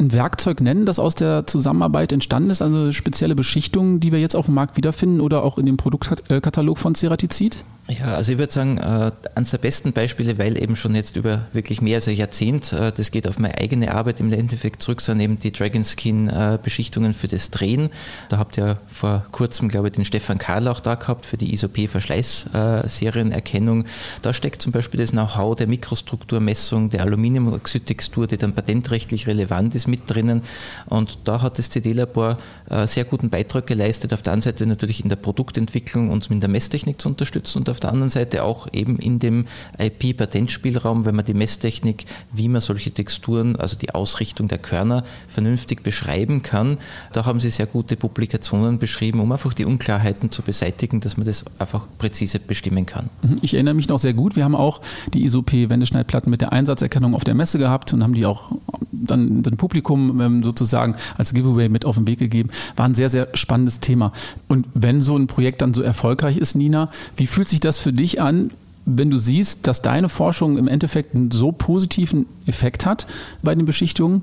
ein 0.00 0.12
Werkzeug 0.12 0.60
nennen, 0.60 0.86
das 0.86 0.98
aus 0.98 1.14
der 1.14 1.46
Zusammenarbeit 1.46 2.12
entstanden 2.12 2.50
ist, 2.50 2.62
also 2.62 2.90
spezielle 2.92 3.34
Beschichtungen, 3.34 4.00
die 4.00 4.10
wir 4.10 4.20
jetzt 4.20 4.34
auf 4.34 4.46
dem 4.46 4.54
Markt 4.54 4.76
wiederfinden 4.76 5.20
oder 5.20 5.44
auch 5.44 5.58
in 5.58 5.66
dem 5.66 5.76
Produktkatalog 5.76 6.78
von 6.78 6.94
Ceratizid? 6.94 7.64
Ja, 7.88 8.14
also 8.14 8.30
ich 8.30 8.38
würde 8.38 8.52
sagen, 8.52 8.78
äh, 8.78 9.10
eines 9.34 9.50
der 9.50 9.58
besten 9.58 9.92
Beispiele, 9.92 10.38
weil 10.38 10.56
eben 10.56 10.76
schon 10.76 10.94
jetzt 10.94 11.16
über 11.16 11.46
wirklich 11.52 11.82
mehr 11.82 11.96
als 11.96 12.06
ein 12.06 12.14
Jahrzehnt, 12.14 12.72
äh, 12.72 12.92
das 12.92 13.10
geht 13.10 13.26
auf 13.26 13.40
meine 13.40 13.58
eigene 13.58 13.92
Arbeit 13.92 14.20
im 14.20 14.32
Endeffekt 14.32 14.82
zurück, 14.82 15.00
sind 15.00 15.18
eben 15.18 15.36
die 15.36 15.50
Dragon 15.50 15.84
Skin 15.84 16.28
äh, 16.28 16.60
Beschichtungen 16.62 17.12
für 17.12 17.26
das 17.26 17.50
Drehen. 17.50 17.90
Da 18.28 18.38
habt 18.38 18.56
ihr 18.56 18.78
vor 18.86 19.26
kurzem, 19.32 19.68
glaube 19.68 19.88
ich, 19.88 19.94
den 19.94 20.04
Stefan 20.04 20.38
Karl 20.38 20.68
auch 20.68 20.78
da 20.78 20.94
gehabt 20.94 21.26
für 21.26 21.36
die 21.36 21.52
ISOP 21.52 21.88
Verschleißserienerkennung. 21.88 23.86
Da 24.22 24.32
steckt 24.32 24.62
zum 24.62 24.70
Beispiel 24.70 25.00
das 25.00 25.10
Know-how 25.10 25.56
der 25.56 25.66
Mikrostrukturmessung, 25.66 26.88
der 26.88 27.02
Aluminiumoxidtextur, 27.02 28.28
die 28.28 28.36
dann 28.36 28.54
patentrechtlich 28.54 29.26
relevant 29.26 29.74
ist, 29.74 29.88
mit 29.88 30.08
drinnen. 30.08 30.42
Und 30.86 31.18
da 31.24 31.42
hat 31.42 31.58
das 31.58 31.68
CD-Labor 31.70 32.38
äh, 32.70 32.86
sehr 32.86 33.04
guten 33.04 33.28
Beitrag 33.28 33.66
geleistet. 33.66 34.14
Auf 34.14 34.22
der 34.22 34.34
einen 34.34 34.42
Seite 34.42 34.66
natürlich 34.66 35.02
in 35.02 35.08
der 35.08 35.16
Produktentwicklung 35.16 36.10
uns 36.10 36.28
in 36.28 36.38
der 36.38 36.48
Messtechnik 36.48 37.00
zu 37.00 37.08
unterstützen 37.08 37.58
und 37.58 37.72
auf 37.72 37.80
der 37.82 37.90
anderen 37.90 38.10
Seite 38.10 38.44
auch 38.44 38.68
eben 38.72 38.98
in 38.98 39.18
dem 39.18 39.46
IP-Patentspielraum, 39.78 41.04
wenn 41.04 41.14
man 41.14 41.24
die 41.24 41.34
Messtechnik, 41.34 42.04
wie 42.32 42.48
man 42.48 42.60
solche 42.60 42.90
Texturen, 42.90 43.56
also 43.56 43.76
die 43.76 43.94
Ausrichtung 43.94 44.48
der 44.48 44.58
Körner 44.58 45.04
vernünftig 45.28 45.82
beschreiben 45.82 46.42
kann. 46.42 46.78
Da 47.12 47.24
haben 47.24 47.40
sie 47.40 47.50
sehr 47.50 47.66
gute 47.66 47.96
Publikationen 47.96 48.78
beschrieben, 48.78 49.20
um 49.20 49.30
einfach 49.32 49.54
die 49.54 49.64
Unklarheiten 49.64 50.30
zu 50.30 50.42
beseitigen, 50.42 51.00
dass 51.00 51.16
man 51.16 51.26
das 51.26 51.44
einfach 51.58 51.86
präzise 51.98 52.38
bestimmen 52.38 52.86
kann. 52.86 53.10
Mhm. 53.22 53.36
Ich 53.42 53.54
erinnere 53.54 53.74
mich 53.74 53.88
noch 53.88 53.98
sehr 53.98 54.14
gut, 54.14 54.36
wir 54.36 54.44
haben 54.44 54.56
auch 54.56 54.80
die 55.12 55.24
ISOP-Wendeschneidplatten 55.24 56.30
mit 56.30 56.40
der 56.40 56.52
Einsatzerkennung 56.52 57.14
auf 57.14 57.24
der 57.24 57.34
Messe 57.34 57.58
gehabt 57.58 57.92
und 57.92 58.02
haben 58.02 58.14
die 58.14 58.26
auch 58.26 58.52
dann 58.92 59.42
dem 59.42 59.56
Publikum 59.56 60.20
ähm, 60.20 60.42
sozusagen 60.42 60.94
als 61.18 61.34
Giveaway 61.34 61.68
mit 61.68 61.84
auf 61.84 61.96
den 61.96 62.06
Weg 62.06 62.18
gegeben. 62.18 62.50
War 62.76 62.86
ein 62.86 62.94
sehr, 62.94 63.10
sehr 63.10 63.28
spannendes 63.34 63.80
Thema. 63.80 64.12
Und 64.48 64.66
wenn 64.74 65.00
so 65.00 65.16
ein 65.16 65.26
Projekt 65.26 65.62
dann 65.62 65.74
so 65.74 65.82
erfolgreich 65.82 66.36
ist, 66.36 66.54
Nina, 66.54 66.90
wie 67.16 67.26
fühlt 67.26 67.48
sich 67.48 67.60
das 67.64 67.78
für 67.78 67.92
dich 67.92 68.20
an, 68.20 68.50
wenn 68.84 69.10
du 69.10 69.18
siehst, 69.18 69.66
dass 69.66 69.82
deine 69.82 70.08
Forschung 70.08 70.58
im 70.58 70.68
Endeffekt 70.68 71.14
einen 71.14 71.30
so 71.30 71.52
positiven 71.52 72.26
Effekt 72.46 72.84
hat 72.84 73.06
bei 73.42 73.54
den 73.54 73.64
Beschichtungen? 73.64 74.22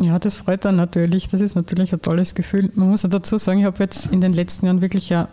Ja, 0.00 0.18
das 0.18 0.36
freut 0.36 0.64
dann 0.64 0.76
natürlich. 0.76 1.28
Das 1.28 1.40
ist 1.40 1.56
natürlich 1.56 1.92
ein 1.92 2.00
tolles 2.00 2.34
Gefühl. 2.34 2.70
Man 2.74 2.88
muss 2.88 3.02
ja 3.02 3.08
dazu 3.08 3.36
sagen, 3.36 3.60
ich 3.60 3.66
habe 3.66 3.82
jetzt 3.82 4.06
in 4.06 4.20
den 4.20 4.32
letzten 4.32 4.66
Jahren 4.66 4.80
wirklich 4.80 5.08
ja 5.08 5.28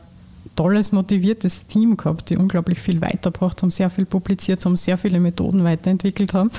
tolles, 0.55 0.91
motiviertes 0.91 1.67
Team 1.67 1.97
gehabt, 1.97 2.29
die 2.29 2.37
unglaublich 2.37 2.79
viel 2.79 3.01
weitergebracht 3.01 3.61
haben, 3.61 3.71
sehr 3.71 3.89
viel 3.89 4.05
publiziert 4.05 4.65
haben, 4.65 4.75
sehr 4.75 4.97
viele 4.97 5.19
Methoden 5.19 5.63
weiterentwickelt 5.63 6.33
haben. 6.33 6.51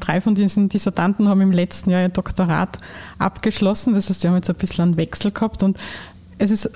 Drei 0.00 0.20
von 0.20 0.34
diesen 0.34 0.68
Dissertanten 0.68 1.28
haben 1.28 1.40
im 1.40 1.52
letzten 1.52 1.90
Jahr 1.90 2.02
ihr 2.02 2.08
Doktorat 2.08 2.78
abgeschlossen. 3.18 3.94
Das 3.94 4.08
heißt, 4.08 4.22
wir 4.22 4.30
haben 4.30 4.36
jetzt 4.36 4.50
ein 4.50 4.56
bisschen 4.56 4.82
einen 4.82 4.96
Wechsel 4.96 5.30
gehabt 5.30 5.62
und 5.62 5.78
es 6.38 6.50
ist 6.50 6.70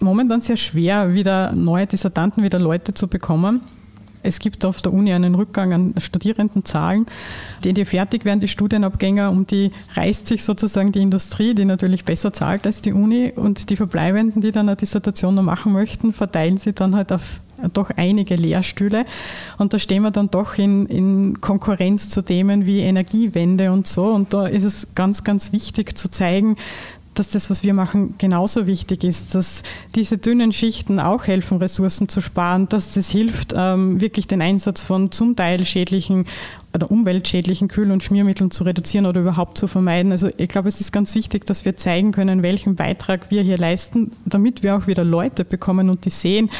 momentan 0.00 0.40
sehr 0.40 0.56
schwer, 0.56 1.14
wieder 1.14 1.52
neue 1.52 1.86
Dissertanten, 1.86 2.42
wieder 2.42 2.58
Leute 2.58 2.94
zu 2.94 3.08
bekommen. 3.08 3.60
Es 4.24 4.38
gibt 4.38 4.64
auf 4.64 4.80
der 4.80 4.92
Uni 4.92 5.12
einen 5.12 5.34
Rückgang 5.34 5.74
an 5.74 5.94
Studierendenzahlen. 5.98 7.06
Die, 7.62 7.74
die 7.74 7.84
fertig 7.84 8.24
werden, 8.24 8.40
die 8.40 8.48
Studienabgänger, 8.48 9.30
um 9.30 9.46
die 9.46 9.70
reißt 9.94 10.26
sich 10.26 10.44
sozusagen 10.44 10.92
die 10.92 11.02
Industrie, 11.02 11.54
die 11.54 11.66
natürlich 11.66 12.06
besser 12.06 12.32
zahlt 12.32 12.66
als 12.66 12.80
die 12.80 12.94
Uni. 12.94 13.32
Und 13.36 13.68
die 13.68 13.76
Verbleibenden, 13.76 14.40
die 14.40 14.50
dann 14.50 14.68
eine 14.70 14.76
Dissertation 14.76 15.34
noch 15.34 15.42
machen 15.42 15.74
möchten, 15.74 16.14
verteilen 16.14 16.56
sie 16.56 16.72
dann 16.72 16.96
halt 16.96 17.12
auf 17.12 17.40
doch 17.72 17.90
einige 17.96 18.34
Lehrstühle. 18.34 19.04
Und 19.58 19.74
da 19.74 19.78
stehen 19.78 20.02
wir 20.02 20.10
dann 20.10 20.30
doch 20.30 20.58
in, 20.58 20.86
in 20.86 21.40
Konkurrenz 21.40 22.08
zu 22.08 22.22
Themen 22.22 22.66
wie 22.66 22.80
Energiewende 22.80 23.72
und 23.72 23.86
so. 23.86 24.06
Und 24.06 24.32
da 24.32 24.46
ist 24.46 24.64
es 24.64 24.88
ganz, 24.94 25.22
ganz 25.22 25.52
wichtig 25.52 25.96
zu 25.96 26.10
zeigen, 26.10 26.56
dass 27.14 27.30
das, 27.30 27.50
was 27.50 27.62
wir 27.62 27.74
machen, 27.74 28.14
genauso 28.18 28.66
wichtig 28.66 29.04
ist, 29.04 29.34
dass 29.34 29.62
diese 29.94 30.18
dünnen 30.18 30.52
Schichten 30.52 31.00
auch 31.00 31.26
helfen, 31.26 31.58
Ressourcen 31.58 32.08
zu 32.08 32.20
sparen, 32.20 32.68
dass 32.68 32.94
das 32.94 33.10
hilft, 33.10 33.54
ähm, 33.56 34.00
wirklich 34.00 34.26
den 34.26 34.42
Einsatz 34.42 34.82
von 34.82 35.10
zum 35.12 35.36
Teil 35.36 35.64
schädlichen 35.64 36.26
oder 36.74 36.90
umweltschädlichen 36.90 37.68
Kühl- 37.68 37.92
und 37.92 38.02
Schmiermitteln 38.02 38.50
zu 38.50 38.64
reduzieren 38.64 39.06
oder 39.06 39.20
überhaupt 39.20 39.58
zu 39.58 39.68
vermeiden. 39.68 40.10
Also 40.12 40.28
ich 40.36 40.48
glaube, 40.48 40.68
es 40.68 40.80
ist 40.80 40.92
ganz 40.92 41.14
wichtig, 41.14 41.46
dass 41.46 41.64
wir 41.64 41.76
zeigen 41.76 42.12
können, 42.12 42.42
welchen 42.42 42.74
Beitrag 42.74 43.30
wir 43.30 43.42
hier 43.42 43.58
leisten, 43.58 44.10
damit 44.24 44.62
wir 44.62 44.76
auch 44.76 44.86
wieder 44.86 45.04
Leute 45.04 45.44
bekommen 45.44 45.88
und 45.88 46.04
die 46.04 46.10
sehen, 46.10 46.50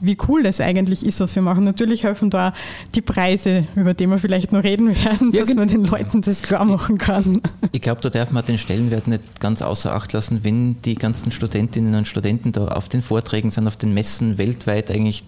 wie 0.00 0.16
cool 0.28 0.42
das 0.42 0.60
eigentlich 0.60 1.04
ist, 1.04 1.20
was 1.20 1.34
wir 1.34 1.42
machen. 1.42 1.64
Natürlich 1.64 2.04
helfen 2.04 2.30
da 2.30 2.52
die 2.94 3.02
Preise, 3.02 3.66
über 3.76 3.94
die 3.94 4.06
wir 4.06 4.18
vielleicht 4.18 4.52
noch 4.52 4.62
reden 4.62 4.88
werden, 5.04 5.32
ja, 5.32 5.44
dass 5.44 5.54
man 5.54 5.68
den 5.68 5.84
Leuten 5.84 6.22
das 6.22 6.42
klar 6.42 6.64
machen 6.64 6.98
kann. 6.98 7.40
Ich 7.72 7.80
glaube, 7.80 8.00
da 8.00 8.10
darf 8.10 8.30
man 8.30 8.44
den 8.44 8.58
Stellenwert 8.58 9.06
nicht 9.06 9.40
ganz 9.40 9.62
außer 9.62 9.94
Acht 9.94 10.12
lassen, 10.12 10.42
wenn 10.42 10.80
die 10.82 10.94
ganzen 10.94 11.30
Studentinnen 11.30 11.94
und 11.94 12.08
Studenten 12.08 12.52
da 12.52 12.68
auf 12.68 12.88
den 12.88 13.02
Vorträgen 13.02 13.50
sind, 13.50 13.66
auf 13.66 13.76
den 13.76 13.94
Messen 13.94 14.38
weltweit 14.38 14.90
eigentlich 14.90 15.24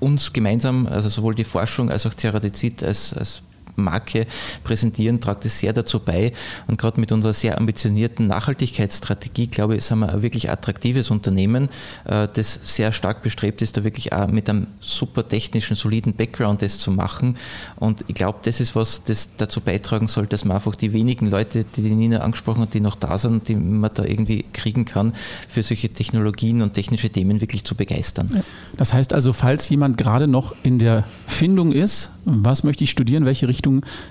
uns 0.00 0.32
gemeinsam, 0.32 0.86
also 0.86 1.08
sowohl 1.08 1.34
die 1.34 1.44
Forschung 1.44 1.90
als 1.90 2.06
auch 2.06 2.14
Ceratizid 2.14 2.82
als, 2.82 3.14
als 3.14 3.42
Marke 3.76 4.26
präsentieren, 4.64 5.20
tragt 5.20 5.44
es 5.44 5.58
sehr 5.58 5.72
dazu 5.72 6.00
bei. 6.00 6.32
Und 6.66 6.78
gerade 6.78 7.00
mit 7.00 7.12
unserer 7.12 7.32
sehr 7.32 7.58
ambitionierten 7.58 8.26
Nachhaltigkeitsstrategie, 8.26 9.46
glaube 9.48 9.76
ich, 9.76 9.84
sind 9.84 10.00
wir 10.00 10.12
ein 10.12 10.22
wirklich 10.22 10.50
attraktives 10.50 11.10
Unternehmen, 11.10 11.68
äh, 12.04 12.28
das 12.32 12.60
sehr 12.62 12.92
stark 12.92 13.22
bestrebt 13.22 13.62
ist, 13.62 13.76
da 13.76 13.84
wirklich 13.84 14.12
auch 14.12 14.28
mit 14.28 14.48
einem 14.48 14.66
super 14.80 15.26
technischen, 15.26 15.76
soliden 15.76 16.14
Background 16.14 16.62
das 16.62 16.78
zu 16.78 16.90
machen. 16.90 17.36
Und 17.76 18.04
ich 18.08 18.14
glaube, 18.14 18.38
das 18.42 18.60
ist 18.60 18.76
was, 18.76 19.04
das 19.04 19.30
dazu 19.36 19.60
beitragen 19.60 20.08
soll, 20.08 20.26
dass 20.26 20.44
man 20.44 20.56
einfach 20.56 20.76
die 20.76 20.92
wenigen 20.92 21.26
Leute, 21.26 21.64
die 21.64 21.82
die 21.82 21.94
Nina 21.94 22.18
angesprochen 22.18 22.62
hat, 22.62 22.74
die 22.74 22.80
noch 22.80 22.96
da 22.96 23.18
sind, 23.18 23.48
die 23.48 23.54
man 23.54 23.90
da 23.94 24.04
irgendwie 24.04 24.44
kriegen 24.52 24.84
kann, 24.84 25.12
für 25.48 25.62
solche 25.62 25.88
Technologien 25.88 26.62
und 26.62 26.74
technische 26.74 27.10
Themen 27.10 27.40
wirklich 27.40 27.64
zu 27.64 27.74
begeistern. 27.74 28.42
Das 28.76 28.92
heißt 28.92 29.12
also, 29.12 29.32
falls 29.32 29.68
jemand 29.68 29.96
gerade 29.96 30.28
noch 30.28 30.54
in 30.62 30.78
der 30.78 31.04
Findung 31.26 31.72
ist, 31.72 32.10
was 32.24 32.64
möchte 32.64 32.84
ich 32.84 32.90
studieren, 32.90 33.24
welche 33.24 33.48
Richtung 33.48 33.61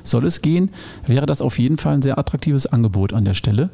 soll 0.04 0.26
es 0.26 0.42
gehen, 0.42 0.70
wäre 1.06 1.26
das 1.26 1.42
auf 1.42 1.60
jeden 1.60 1.78
Fall 1.78 1.96
ein 1.96 2.02
sehr 2.02 2.18
attraktives 2.18 2.66
Angebot 2.66 3.14
an 3.14 3.26
der 3.26 3.34
Stelle. 3.34 3.70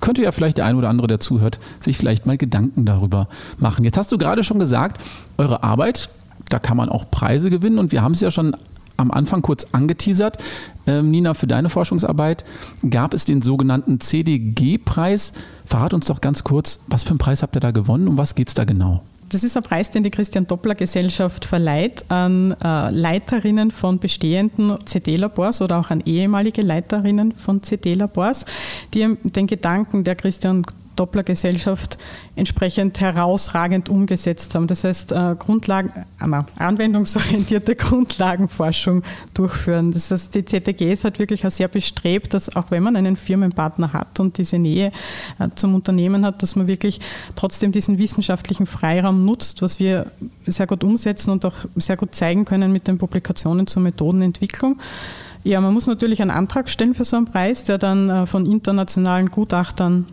Könnte 0.00 0.22
ja 0.22 0.32
vielleicht 0.32 0.58
der 0.58 0.66
ein 0.66 0.76
oder 0.76 0.88
andere, 0.88 1.06
der 1.06 1.20
zuhört, 1.20 1.58
sich 1.80 1.96
vielleicht 1.96 2.26
mal 2.26 2.36
Gedanken 2.36 2.84
darüber 2.84 3.28
machen. 3.58 3.84
Jetzt 3.84 3.98
hast 3.98 4.12
du 4.12 4.18
gerade 4.18 4.44
schon 4.44 4.58
gesagt, 4.58 5.00
eure 5.38 5.62
Arbeit, 5.62 6.08
da 6.48 6.58
kann 6.58 6.76
man 6.76 6.88
auch 6.88 7.10
Preise 7.10 7.50
gewinnen 7.50 7.78
und 7.78 7.92
wir 7.92 8.02
haben 8.02 8.12
es 8.12 8.20
ja 8.20 8.30
schon 8.30 8.56
am 8.96 9.10
Anfang 9.10 9.42
kurz 9.42 9.66
angeteasert. 9.72 10.38
Ähm, 10.86 11.10
Nina, 11.10 11.34
für 11.34 11.46
deine 11.46 11.68
Forschungsarbeit 11.68 12.44
gab 12.88 13.14
es 13.14 13.24
den 13.24 13.42
sogenannten 13.42 14.00
CDG-Preis. 14.00 15.34
Verrat 15.64 15.94
uns 15.94 16.06
doch 16.06 16.20
ganz 16.20 16.44
kurz, 16.44 16.80
was 16.88 17.04
für 17.04 17.10
einen 17.10 17.18
Preis 17.18 17.42
habt 17.42 17.56
ihr 17.56 17.60
da 17.60 17.70
gewonnen 17.70 18.08
und 18.08 18.16
was 18.16 18.34
geht 18.34 18.48
es 18.48 18.54
da 18.54 18.64
genau? 18.64 19.02
Das 19.32 19.42
ist 19.42 19.56
ein 19.56 19.62
Preis, 19.62 19.90
den 19.90 20.02
die 20.02 20.10
Christian 20.10 20.46
Doppler 20.46 20.74
Gesellschaft 20.74 21.46
verleiht 21.46 22.04
an 22.10 22.54
äh, 22.62 22.90
Leiterinnen 22.90 23.70
von 23.70 23.98
bestehenden 23.98 24.76
CD-Labors 24.84 25.62
oder 25.62 25.78
auch 25.78 25.90
an 25.90 26.02
ehemalige 26.02 26.60
Leiterinnen 26.60 27.32
von 27.32 27.62
CD-Labors, 27.62 28.44
die 28.92 29.16
den 29.22 29.46
Gedanken 29.46 30.04
der 30.04 30.16
Christian 30.16 30.66
Doppler 30.96 31.22
Gesellschaft 31.22 31.98
entsprechend 32.36 33.00
herausragend 33.00 33.88
umgesetzt 33.88 34.54
haben. 34.54 34.66
Das 34.66 34.84
heißt, 34.84 35.12
äh, 35.12 35.36
Grundlagen, 35.38 35.90
äh, 36.20 36.42
anwendungsorientierte 36.58 37.76
Grundlagenforschung 37.76 39.02
durchführen. 39.34 39.92
Das 39.92 40.10
heißt, 40.10 40.34
die 40.34 40.44
ZTG 40.44 40.92
ist 40.92 41.04
halt 41.04 41.18
wirklich 41.18 41.46
auch 41.46 41.50
sehr 41.50 41.68
bestrebt, 41.68 42.34
dass 42.34 42.54
auch 42.56 42.70
wenn 42.70 42.82
man 42.82 42.96
einen 42.96 43.16
Firmenpartner 43.16 43.92
hat 43.92 44.20
und 44.20 44.38
diese 44.38 44.58
Nähe 44.58 44.90
äh, 45.38 45.48
zum 45.54 45.74
Unternehmen 45.74 46.24
hat, 46.24 46.42
dass 46.42 46.56
man 46.56 46.66
wirklich 46.66 47.00
trotzdem 47.36 47.72
diesen 47.72 47.98
wissenschaftlichen 47.98 48.66
Freiraum 48.66 49.24
nutzt, 49.24 49.62
was 49.62 49.78
wir 49.78 50.06
sehr 50.46 50.66
gut 50.66 50.84
umsetzen 50.84 51.30
und 51.30 51.44
auch 51.44 51.56
sehr 51.76 51.96
gut 51.96 52.14
zeigen 52.14 52.44
können 52.44 52.72
mit 52.72 52.88
den 52.88 52.98
Publikationen 52.98 53.66
zur 53.66 53.82
Methodenentwicklung. 53.82 54.78
Ja, 55.44 55.60
man 55.60 55.74
muss 55.74 55.86
natürlich 55.86 56.22
einen 56.22 56.30
Antrag 56.30 56.70
stellen 56.70 56.94
für 56.94 57.04
so 57.04 57.16
einen 57.16 57.26
Preis, 57.26 57.64
der 57.64 57.76
dann 57.76 58.28
von 58.28 58.46
internationalen 58.46 59.32
Gutachtern 59.32 60.06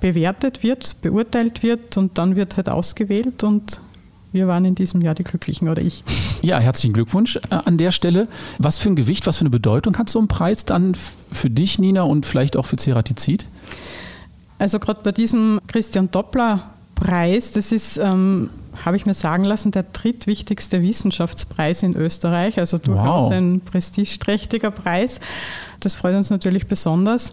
bewertet 0.00 0.62
wird, 0.62 1.00
beurteilt 1.02 1.62
wird 1.62 1.96
und 1.96 2.18
dann 2.18 2.36
wird 2.36 2.56
halt 2.56 2.68
ausgewählt 2.68 3.44
und 3.44 3.80
wir 4.32 4.46
waren 4.46 4.64
in 4.64 4.74
diesem 4.74 5.00
Jahr 5.00 5.14
die 5.14 5.24
Glücklichen 5.24 5.68
oder 5.68 5.80
ich. 5.80 6.04
Ja, 6.42 6.58
herzlichen 6.58 6.92
Glückwunsch 6.92 7.36
äh, 7.36 7.54
an 7.64 7.78
der 7.78 7.92
Stelle. 7.92 8.28
Was 8.58 8.78
für 8.78 8.90
ein 8.90 8.96
Gewicht, 8.96 9.26
was 9.26 9.38
für 9.38 9.42
eine 9.42 9.50
Bedeutung 9.50 9.96
hat 9.98 10.10
so 10.10 10.20
ein 10.20 10.28
Preis 10.28 10.64
dann 10.64 10.94
für 10.94 11.50
dich, 11.50 11.78
Nina, 11.78 12.02
und 12.02 12.26
vielleicht 12.26 12.56
auch 12.56 12.66
für 12.66 12.76
Ceratizid? 12.76 13.46
Also 14.58 14.78
gerade 14.78 15.00
bei 15.02 15.12
diesem 15.12 15.60
Christian 15.66 16.10
Doppler 16.10 16.74
Preis, 16.94 17.52
das 17.52 17.70
ist, 17.70 17.96
ähm, 17.96 18.50
habe 18.84 18.96
ich 18.96 19.06
mir 19.06 19.14
sagen 19.14 19.44
lassen, 19.44 19.70
der 19.70 19.84
drittwichtigste 19.84 20.82
Wissenschaftspreis 20.82 21.82
in 21.82 21.94
Österreich, 21.94 22.58
also 22.58 22.76
durchaus 22.76 23.24
wow. 23.24 23.32
ein 23.32 23.60
prestigeträchtiger 23.60 24.72
Preis. 24.72 25.20
Das 25.80 25.94
freut 25.94 26.16
uns 26.16 26.30
natürlich 26.30 26.66
besonders. 26.66 27.32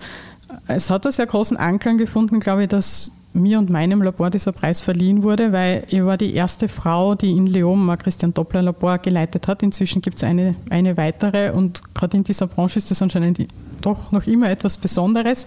Es 0.67 0.89
hat 0.89 1.05
einen 1.05 1.13
sehr 1.13 1.25
großen 1.25 1.57
Anklang 1.57 1.97
gefunden, 1.97 2.39
glaube 2.39 2.63
ich, 2.63 2.69
dass 2.69 3.11
mir 3.35 3.59
und 3.59 3.69
meinem 3.69 4.01
Labor 4.01 4.29
dieser 4.29 4.53
Preis 4.53 4.81
verliehen 4.81 5.21
wurde, 5.21 5.51
weil 5.51 5.83
ich 5.89 6.03
war 6.03 6.17
die 6.17 6.33
erste 6.33 6.67
Frau, 6.67 7.15
die 7.15 7.31
in 7.31 7.47
Leom 7.47 7.89
ein 7.89 7.97
Christian 7.97 8.33
Doppler 8.33 8.61
Labor 8.61 8.97
geleitet 8.97 9.47
hat. 9.47 9.61
Inzwischen 9.61 10.01
gibt 10.01 10.17
es 10.17 10.23
eine, 10.23 10.55
eine 10.69 10.97
weitere 10.97 11.51
und 11.51 11.81
gerade 11.93 12.17
in 12.17 12.23
dieser 12.23 12.47
Branche 12.47 12.79
ist 12.79 12.89
das 12.91 13.01
anscheinend 13.01 13.39
doch 13.81 14.11
noch 14.11 14.25
immer 14.25 14.49
etwas 14.49 14.77
Besonderes. 14.77 15.45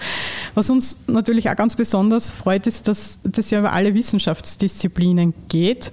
Was 0.54 0.70
uns 0.70 0.98
natürlich 1.06 1.48
auch 1.50 1.56
ganz 1.56 1.76
besonders 1.76 2.30
freut, 2.30 2.66
ist, 2.66 2.86
dass 2.86 3.18
das 3.24 3.50
ja 3.50 3.58
über 3.60 3.72
alle 3.72 3.94
Wissenschaftsdisziplinen 3.94 5.34
geht 5.48 5.90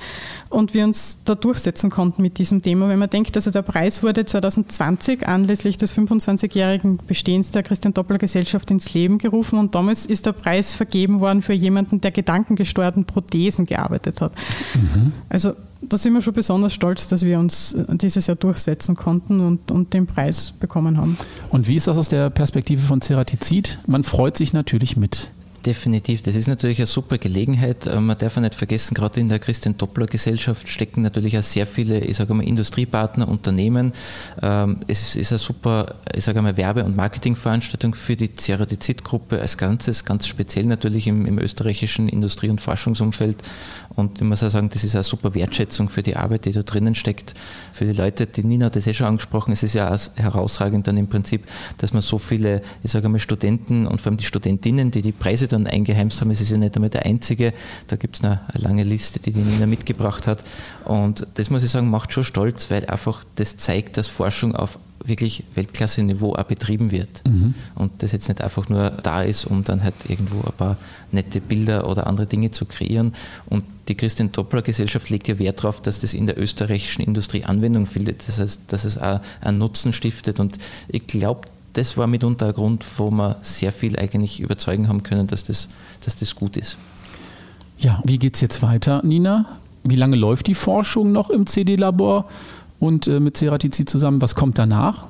und 0.55 0.73
wir 0.73 0.85
uns 0.85 1.19
da 1.25 1.35
durchsetzen 1.35 1.89
konnten 1.89 2.21
mit 2.21 2.37
diesem 2.37 2.61
Thema. 2.61 2.87
Wenn 2.87 2.97
man 2.97 3.09
denkt, 3.09 3.35
also 3.35 3.51
der 3.51 3.61
Preis 3.61 4.01
wurde 4.03 4.23
2020 4.23 5.27
anlässlich 5.27 5.75
des 5.75 5.93
25-jährigen 5.93 6.99
Bestehens 7.05 7.51
der 7.51 7.61
Christian 7.61 7.93
Doppler 7.93 8.17
Gesellschaft 8.17 8.71
ins 8.71 8.93
Leben 8.93 9.17
gerufen 9.17 9.59
und 9.59 9.75
damals 9.75 10.05
ist 10.05 10.25
der 10.25 10.31
Preis 10.31 10.73
vergeben 10.73 11.19
worden 11.19 11.41
für 11.41 11.51
jemanden, 11.51 11.99
der 11.99 12.11
gedankengesteuerten 12.11 13.03
Prothesen 13.03 13.65
gearbeitet 13.65 14.21
hat. 14.21 14.31
Mhm. 14.75 15.11
Also 15.27 15.53
da 15.81 15.97
sind 15.97 16.13
wir 16.13 16.21
schon 16.21 16.33
besonders 16.33 16.73
stolz, 16.73 17.09
dass 17.09 17.25
wir 17.25 17.37
uns 17.37 17.75
dieses 17.89 18.27
Jahr 18.27 18.37
durchsetzen 18.37 18.95
konnten 18.95 19.41
und, 19.41 19.71
und 19.71 19.93
den 19.93 20.07
Preis 20.07 20.53
bekommen 20.57 20.97
haben. 20.97 21.17
Und 21.49 21.67
wie 21.67 21.75
ist 21.75 21.87
das 21.87 21.97
aus 21.97 22.07
der 22.07 22.29
Perspektive 22.29 22.81
von 22.81 23.01
Ceratizid? 23.01 23.79
Man 23.87 24.05
freut 24.05 24.37
sich 24.37 24.53
natürlich 24.53 24.95
mit. 24.95 25.31
Definitiv, 25.65 26.21
das 26.21 26.35
ist 26.35 26.47
natürlich 26.47 26.77
eine 26.77 26.85
super 26.85 27.17
Gelegenheit. 27.17 27.87
Äh, 27.87 27.99
man 27.99 28.15
darf 28.19 28.35
ja 28.35 28.41
nicht 28.43 28.53
vergessen, 28.53 28.93
gerade 28.93 29.19
in 29.19 29.29
der 29.29 29.39
Christian 29.39 29.75
Doppler 29.75 30.05
Gesellschaft 30.05 30.69
stecken 30.69 31.01
natürlich 31.01 31.39
auch 31.39 31.43
sehr 31.43 31.65
viele, 31.65 32.01
ich 32.01 32.17
sage 32.17 32.35
mal, 32.35 32.45
Industriepartner, 32.45 33.27
Unternehmen. 33.27 33.91
Ähm, 34.43 34.81
es 34.85 35.15
ist 35.15 35.31
eine 35.31 35.39
super, 35.39 35.95
ich 36.13 36.23
sage 36.23 36.39
mal, 36.43 36.55
Werbe- 36.55 36.83
und 36.83 36.95
Marketingveranstaltung 36.95 37.95
für 37.95 38.15
die 38.15 38.35
Ceratizid-Gruppe 38.35 39.41
als 39.41 39.57
Ganzes, 39.57 40.05
ganz 40.05 40.27
speziell 40.27 40.65
natürlich 40.65 41.07
im, 41.07 41.25
im 41.25 41.39
österreichischen 41.39 42.09
Industrie- 42.09 42.49
und 42.49 42.61
Forschungsumfeld. 42.61 43.37
Und 43.95 44.19
ich 44.19 44.27
muss 44.27 44.43
auch 44.43 44.49
sagen, 44.49 44.69
das 44.69 44.83
ist 44.83 44.95
eine 44.95 45.03
super 45.03 45.33
Wertschätzung 45.33 45.89
für 45.89 46.03
die 46.03 46.15
Arbeit, 46.15 46.45
die 46.45 46.51
da 46.51 46.63
drinnen 46.63 46.95
steckt. 46.95 47.33
Für 47.71 47.85
die 47.85 47.93
Leute, 47.93 48.27
die 48.27 48.43
Nina 48.43 48.65
hat 48.65 48.75
das 48.75 48.87
eh 48.87 48.93
schon 48.93 49.07
angesprochen, 49.07 49.51
es 49.51 49.63
ist 49.63 49.73
ja 49.73 49.95
herausragend 50.15 50.87
dann 50.87 50.97
im 50.97 51.07
Prinzip, 51.07 51.45
dass 51.77 51.93
man 51.93 52.01
so 52.01 52.17
viele, 52.17 52.61
ich 52.83 52.91
sage 52.91 53.07
mal, 53.09 53.19
Studenten 53.19 53.87
und 53.87 54.01
vor 54.01 54.11
allem 54.11 54.17
die 54.17 54.25
Studentinnen, 54.25 54.91
die 54.91 55.01
die 55.01 55.11
Preise 55.11 55.47
dann 55.47 55.65
eingeheimst 55.67 56.21
haben. 56.21 56.31
Es 56.31 56.41
ist 56.41 56.51
ja 56.51 56.57
nicht 56.57 56.75
einmal 56.75 56.89
der 56.89 57.05
einzige. 57.05 57.53
Da 57.87 57.95
gibt 57.95 58.17
es 58.17 58.23
eine 58.23 58.41
lange 58.53 58.83
Liste, 58.83 59.19
die 59.19 59.31
die 59.31 59.41
Nina 59.41 59.65
mitgebracht 59.65 60.27
hat. 60.27 60.43
Und 60.83 61.25
das 61.35 61.49
muss 61.49 61.63
ich 61.63 61.69
sagen, 61.69 61.89
macht 61.89 62.11
schon 62.11 62.23
stolz, 62.23 62.69
weil 62.69 62.85
einfach 62.85 63.23
das 63.35 63.57
zeigt, 63.57 63.97
dass 63.97 64.07
Forschung 64.07 64.55
auf 64.55 64.77
wirklich 65.07 65.43
Weltklasse-Niveau 65.55 66.33
auch 66.35 66.43
betrieben 66.43 66.91
wird. 66.91 67.23
Mhm. 67.25 67.53
Und 67.75 67.91
das 68.03 68.11
jetzt 68.11 68.27
nicht 68.27 68.41
einfach 68.41 68.69
nur 68.69 68.91
da 68.91 69.21
ist, 69.21 69.45
um 69.45 69.63
dann 69.63 69.83
halt 69.83 69.95
irgendwo 70.07 70.41
ein 70.41 70.53
paar 70.57 70.77
nette 71.11 71.41
Bilder 71.41 71.89
oder 71.89 72.07
andere 72.07 72.25
Dinge 72.27 72.51
zu 72.51 72.65
kreieren. 72.65 73.13
Und 73.47 73.63
die 73.87 73.95
Christian 73.95 74.31
Doppler 74.31 74.61
Gesellschaft 74.61 75.09
legt 75.09 75.27
ja 75.27 75.39
Wert 75.39 75.59
darauf, 75.59 75.81
dass 75.81 75.99
das 75.99 76.13
in 76.13 76.25
der 76.25 76.39
österreichischen 76.39 77.01
Industrie 77.03 77.43
Anwendung 77.43 77.85
findet. 77.85 78.27
Das 78.27 78.39
heißt, 78.39 78.61
dass 78.67 78.85
es 78.85 78.97
auch 78.97 79.19
einen 79.41 79.57
Nutzen 79.57 79.93
stiftet. 79.93 80.39
Und 80.39 80.57
ich 80.87 81.05
glaube, 81.07 81.47
das 81.73 81.97
war 81.97 82.07
mitunter 82.07 82.47
ein 82.47 82.53
Grund, 82.53 82.85
wo 82.97 83.11
wir 83.11 83.37
sehr 83.41 83.71
viel 83.71 83.99
eigentlich 83.99 84.39
überzeugen 84.39 84.87
haben 84.87 85.03
können, 85.03 85.27
dass 85.27 85.43
das, 85.43 85.69
dass 86.03 86.15
das 86.15 86.35
gut 86.35 86.57
ist. 86.57 86.77
Ja, 87.77 88.01
wie 88.05 88.17
geht 88.17 88.35
es 88.35 88.41
jetzt 88.41 88.61
weiter, 88.61 89.01
Nina? 89.03 89.59
Wie 89.83 89.97
lange 89.97 90.15
läuft 90.15 90.47
die 90.47 90.55
Forschung 90.55 91.11
noch 91.11 91.29
im 91.29 91.45
CD-Labor 91.45 92.27
und 92.85 93.07
äh, 93.07 93.19
mit 93.19 93.37
Ceratizid 93.37 93.89
zusammen? 93.89 94.21
Was 94.21 94.35
kommt 94.35 94.57
danach? 94.57 95.05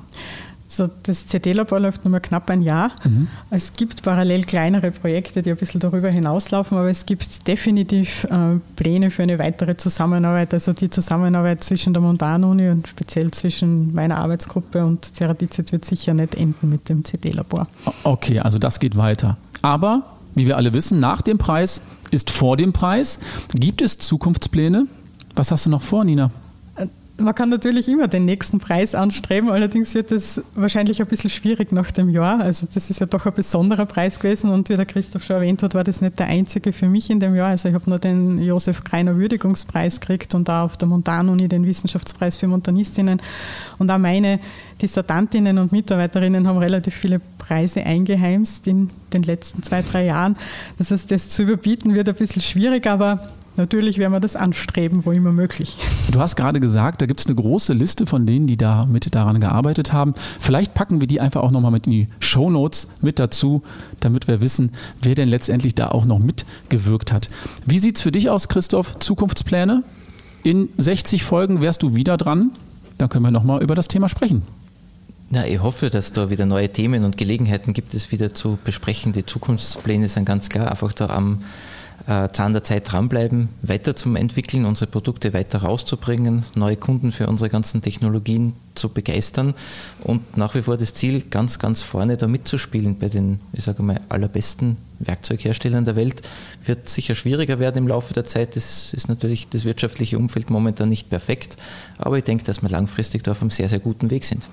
Also 0.68 0.88
das 1.04 1.28
CD-Labor 1.28 1.78
läuft 1.78 2.04
nur 2.04 2.10
mal 2.10 2.20
knapp 2.20 2.50
ein 2.50 2.60
Jahr. 2.60 2.90
Mhm. 3.04 3.28
Es 3.50 3.72
gibt 3.72 4.02
parallel 4.02 4.44
kleinere 4.44 4.90
Projekte, 4.90 5.40
die 5.40 5.50
ein 5.50 5.56
bisschen 5.56 5.80
darüber 5.80 6.10
hinauslaufen, 6.10 6.76
aber 6.76 6.90
es 6.90 7.06
gibt 7.06 7.46
definitiv 7.46 8.24
äh, 8.24 8.58
Pläne 8.74 9.10
für 9.10 9.22
eine 9.22 9.38
weitere 9.38 9.76
Zusammenarbeit. 9.76 10.52
Also 10.52 10.72
die 10.72 10.90
Zusammenarbeit 10.90 11.62
zwischen 11.62 11.92
der 11.92 12.02
Montanuni 12.02 12.68
und 12.68 12.88
speziell 12.88 13.30
zwischen 13.30 13.94
meiner 13.94 14.16
Arbeitsgruppe 14.16 14.84
und 14.84 15.04
Ceratizid 15.04 15.70
wird 15.70 15.84
sicher 15.84 16.14
nicht 16.14 16.34
enden 16.34 16.68
mit 16.68 16.88
dem 16.88 17.04
CD-Labor. 17.04 17.68
Okay, 18.02 18.40
also 18.40 18.58
das 18.58 18.80
geht 18.80 18.96
weiter. 18.96 19.36
Aber 19.62 20.02
wie 20.34 20.46
wir 20.46 20.56
alle 20.56 20.72
wissen, 20.72 20.98
nach 20.98 21.22
dem 21.22 21.38
Preis 21.38 21.80
ist 22.10 22.30
vor 22.30 22.56
dem 22.56 22.72
Preis. 22.72 23.20
Gibt 23.54 23.80
es 23.80 23.98
Zukunftspläne? 23.98 24.86
Was 25.36 25.50
hast 25.50 25.66
du 25.66 25.70
noch 25.70 25.82
vor, 25.82 26.04
Nina? 26.04 26.30
Man 27.18 27.34
kann 27.34 27.48
natürlich 27.48 27.88
immer 27.88 28.08
den 28.08 28.26
nächsten 28.26 28.58
Preis 28.58 28.94
anstreben, 28.94 29.48
allerdings 29.48 29.94
wird 29.94 30.12
es 30.12 30.42
wahrscheinlich 30.54 31.00
ein 31.00 31.06
bisschen 31.06 31.30
schwierig 31.30 31.72
nach 31.72 31.90
dem 31.90 32.10
Jahr. 32.10 32.40
Also 32.40 32.66
das 32.72 32.90
ist 32.90 33.00
ja 33.00 33.06
doch 33.06 33.24
ein 33.24 33.32
besonderer 33.32 33.86
Preis 33.86 34.20
gewesen 34.20 34.50
und 34.50 34.68
wie 34.68 34.76
der 34.76 34.84
Christoph 34.84 35.24
schon 35.24 35.36
erwähnt 35.36 35.62
hat, 35.62 35.74
war 35.74 35.82
das 35.82 36.02
nicht 36.02 36.18
der 36.18 36.26
einzige 36.26 36.74
für 36.74 36.88
mich 36.88 37.08
in 37.08 37.18
dem 37.18 37.34
Jahr. 37.34 37.48
Also 37.48 37.70
ich 37.70 37.74
habe 37.74 37.88
nur 37.88 37.98
den 37.98 38.38
Josef 38.38 38.84
Kreiner 38.84 39.16
Würdigungspreis 39.16 39.98
gekriegt 39.98 40.34
und 40.34 40.50
auch 40.50 40.64
auf 40.64 40.76
der 40.76 40.88
Montanuni 40.88 41.48
den 41.48 41.64
Wissenschaftspreis 41.64 42.36
für 42.36 42.48
Montanistinnen. 42.48 43.22
Und 43.78 43.90
auch 43.90 43.98
meine 43.98 44.38
Dissertantinnen 44.82 45.58
und 45.58 45.72
Mitarbeiterinnen 45.72 46.46
haben 46.46 46.58
relativ 46.58 46.94
viele 46.94 47.20
Preise 47.38 47.82
eingeheimst 47.82 48.66
in 48.66 48.90
den 49.14 49.22
letzten 49.22 49.62
zwei, 49.62 49.80
drei 49.80 50.04
Jahren. 50.04 50.36
Das 50.76 50.90
heißt, 50.90 51.10
das 51.10 51.30
zu 51.30 51.44
überbieten 51.44 51.94
wird 51.94 52.10
ein 52.10 52.14
bisschen 52.14 52.42
schwierig, 52.42 52.86
aber 52.86 53.26
natürlich 53.56 53.98
werden 53.98 54.12
wir 54.12 54.20
das 54.20 54.36
anstreben, 54.36 55.04
wo 55.04 55.12
immer 55.12 55.32
möglich. 55.32 55.76
Du 56.10 56.20
hast 56.20 56.36
gerade 56.36 56.60
gesagt, 56.60 57.02
da 57.02 57.06
gibt 57.06 57.20
es 57.20 57.26
eine 57.26 57.34
große 57.34 57.72
Liste 57.72 58.06
von 58.06 58.26
denen, 58.26 58.46
die 58.46 58.56
da 58.56 58.86
mit 58.86 59.14
daran 59.14 59.40
gearbeitet 59.40 59.92
haben. 59.92 60.14
Vielleicht 60.40 60.74
packen 60.74 61.00
wir 61.00 61.06
die 61.06 61.20
einfach 61.20 61.42
auch 61.42 61.50
nochmal 61.50 61.70
mit 61.70 61.86
in 61.86 61.92
die 61.92 62.08
Show 62.20 62.50
Notes 62.50 62.88
mit 63.02 63.18
dazu, 63.18 63.62
damit 64.00 64.28
wir 64.28 64.40
wissen, 64.40 64.72
wer 65.02 65.14
denn 65.14 65.28
letztendlich 65.28 65.74
da 65.74 65.88
auch 65.88 66.04
noch 66.04 66.18
mitgewirkt 66.18 67.12
hat. 67.12 67.30
Wie 67.64 67.78
sieht 67.78 67.96
es 67.96 68.02
für 68.02 68.12
dich 68.12 68.30
aus, 68.30 68.48
Christoph? 68.48 68.98
Zukunftspläne? 68.98 69.82
In 70.42 70.68
60 70.76 71.24
Folgen 71.24 71.60
wärst 71.60 71.82
du 71.82 71.94
wieder 71.94 72.16
dran. 72.16 72.52
Dann 72.98 73.08
können 73.08 73.24
wir 73.24 73.30
nochmal 73.30 73.62
über 73.62 73.74
das 73.74 73.88
Thema 73.88 74.08
sprechen. 74.08 74.42
Na, 75.28 75.44
ich 75.46 75.60
hoffe, 75.60 75.90
dass 75.90 76.12
da 76.12 76.30
wieder 76.30 76.46
neue 76.46 76.68
Themen 76.68 77.02
und 77.02 77.18
Gelegenheiten 77.18 77.72
gibt, 77.72 77.94
es 77.94 78.12
wieder 78.12 78.32
zu 78.32 78.58
besprechen. 78.64 79.12
Die 79.12 79.26
Zukunftspläne 79.26 80.08
sind 80.08 80.24
ganz 80.24 80.48
klar 80.48 80.70
einfach 80.70 80.92
da 80.92 81.08
am 81.08 81.40
äh, 82.06 82.28
Zahn 82.32 82.52
der 82.52 82.62
Zeit 82.62 82.90
dranbleiben, 82.90 83.48
weiter 83.62 83.96
zum 83.96 84.16
Entwickeln, 84.16 84.64
unsere 84.64 84.90
Produkte 84.90 85.32
weiter 85.32 85.62
rauszubringen, 85.62 86.44
neue 86.54 86.76
Kunden 86.76 87.12
für 87.12 87.26
unsere 87.26 87.50
ganzen 87.50 87.82
Technologien 87.82 88.54
zu 88.74 88.88
begeistern 88.90 89.54
und 90.04 90.36
nach 90.36 90.54
wie 90.54 90.62
vor 90.62 90.76
das 90.76 90.94
Ziel, 90.94 91.22
ganz, 91.22 91.58
ganz 91.58 91.82
vorne 91.82 92.16
da 92.16 92.28
mitzuspielen 92.28 92.98
bei 92.98 93.08
den, 93.08 93.40
ich 93.52 93.64
sage 93.64 93.82
mal, 93.82 94.00
allerbesten 94.08 94.76
Werkzeugherstellern 94.98 95.84
der 95.84 95.96
Welt. 95.96 96.22
Wird 96.64 96.88
sicher 96.88 97.14
schwieriger 97.14 97.58
werden 97.58 97.78
im 97.78 97.88
Laufe 97.88 98.14
der 98.14 98.24
Zeit. 98.24 98.56
Das 98.56 98.94
ist 98.94 99.08
natürlich 99.08 99.48
das 99.48 99.64
wirtschaftliche 99.64 100.18
Umfeld 100.18 100.50
momentan 100.50 100.88
nicht 100.88 101.10
perfekt, 101.10 101.56
aber 101.98 102.18
ich 102.18 102.24
denke, 102.24 102.44
dass 102.44 102.62
wir 102.62 102.68
langfristig 102.68 103.24
da 103.24 103.32
auf 103.32 103.40
einem 103.40 103.50
sehr, 103.50 103.68
sehr 103.68 103.80
guten 103.80 104.10
Weg 104.10 104.24
sind. 104.24 104.48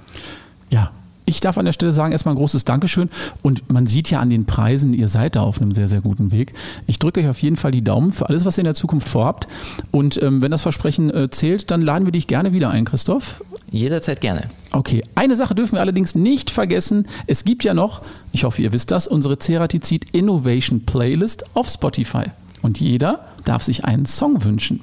Ja, 0.70 0.92
ich 1.34 1.42
darf 1.42 1.58
an 1.58 1.66
der 1.66 1.74
Stelle 1.74 1.92
sagen, 1.92 2.12
erstmal 2.12 2.36
ein 2.36 2.38
großes 2.38 2.64
Dankeschön. 2.64 3.10
Und 3.42 3.72
man 3.72 3.88
sieht 3.88 4.10
ja 4.10 4.20
an 4.20 4.30
den 4.30 4.46
Preisen, 4.46 4.94
ihr 4.94 5.08
seid 5.08 5.36
da 5.36 5.42
auf 5.42 5.60
einem 5.60 5.74
sehr, 5.74 5.88
sehr 5.88 6.02
guten 6.02 6.32
Weg. 6.32 6.54
Ich 6.88 7.00
drücke 7.00 7.22
euch 7.22 7.28
auf 7.28 7.40
jeden 7.40 7.56
Fall 7.56 7.72
die 7.72 7.84
Daumen 7.84 8.14
für 8.14 8.30
alles, 8.30 8.46
was 8.46 8.58
ihr 8.58 8.62
in 8.62 8.66
der 8.66 8.76
Zukunft 8.76 9.08
vorhabt. 9.08 9.48
Und 9.92 10.22
ähm, 10.22 10.42
wenn 10.42 10.52
das 10.52 10.62
Versprechen 10.62 11.10
äh, 11.10 11.30
zählt, 11.30 11.72
dann 11.72 11.82
laden 11.82 12.06
wir 12.06 12.12
dich 12.12 12.28
gerne 12.28 12.54
wieder 12.54 12.70
ein, 12.70 12.86
Christoph. 12.86 13.44
Jederzeit 13.72 14.22
gerne. 14.22 14.42
Okay, 14.72 15.04
eine 15.16 15.36
Sache 15.36 15.56
dürfen 15.56 15.74
wir 15.74 15.82
allerdings 15.82 16.14
nicht 16.14 16.52
vergessen. 16.52 17.08
Es 17.26 17.44
gibt 17.44 17.64
ja 17.64 17.74
noch, 17.74 18.02
ich 18.32 18.44
hoffe, 18.44 18.62
ihr 18.62 18.72
wisst 18.72 18.92
das, 18.92 19.08
unsere 19.08 19.40
Ceratizid 19.40 20.06
Innovation 20.12 20.82
Playlist 20.86 21.44
auf 21.56 21.70
Spotify. 21.70 22.26
Und 22.62 22.80
jeder 22.80 23.26
darf 23.44 23.64
sich 23.64 23.86
einen 23.86 24.06
Song 24.06 24.44
wünschen. 24.44 24.82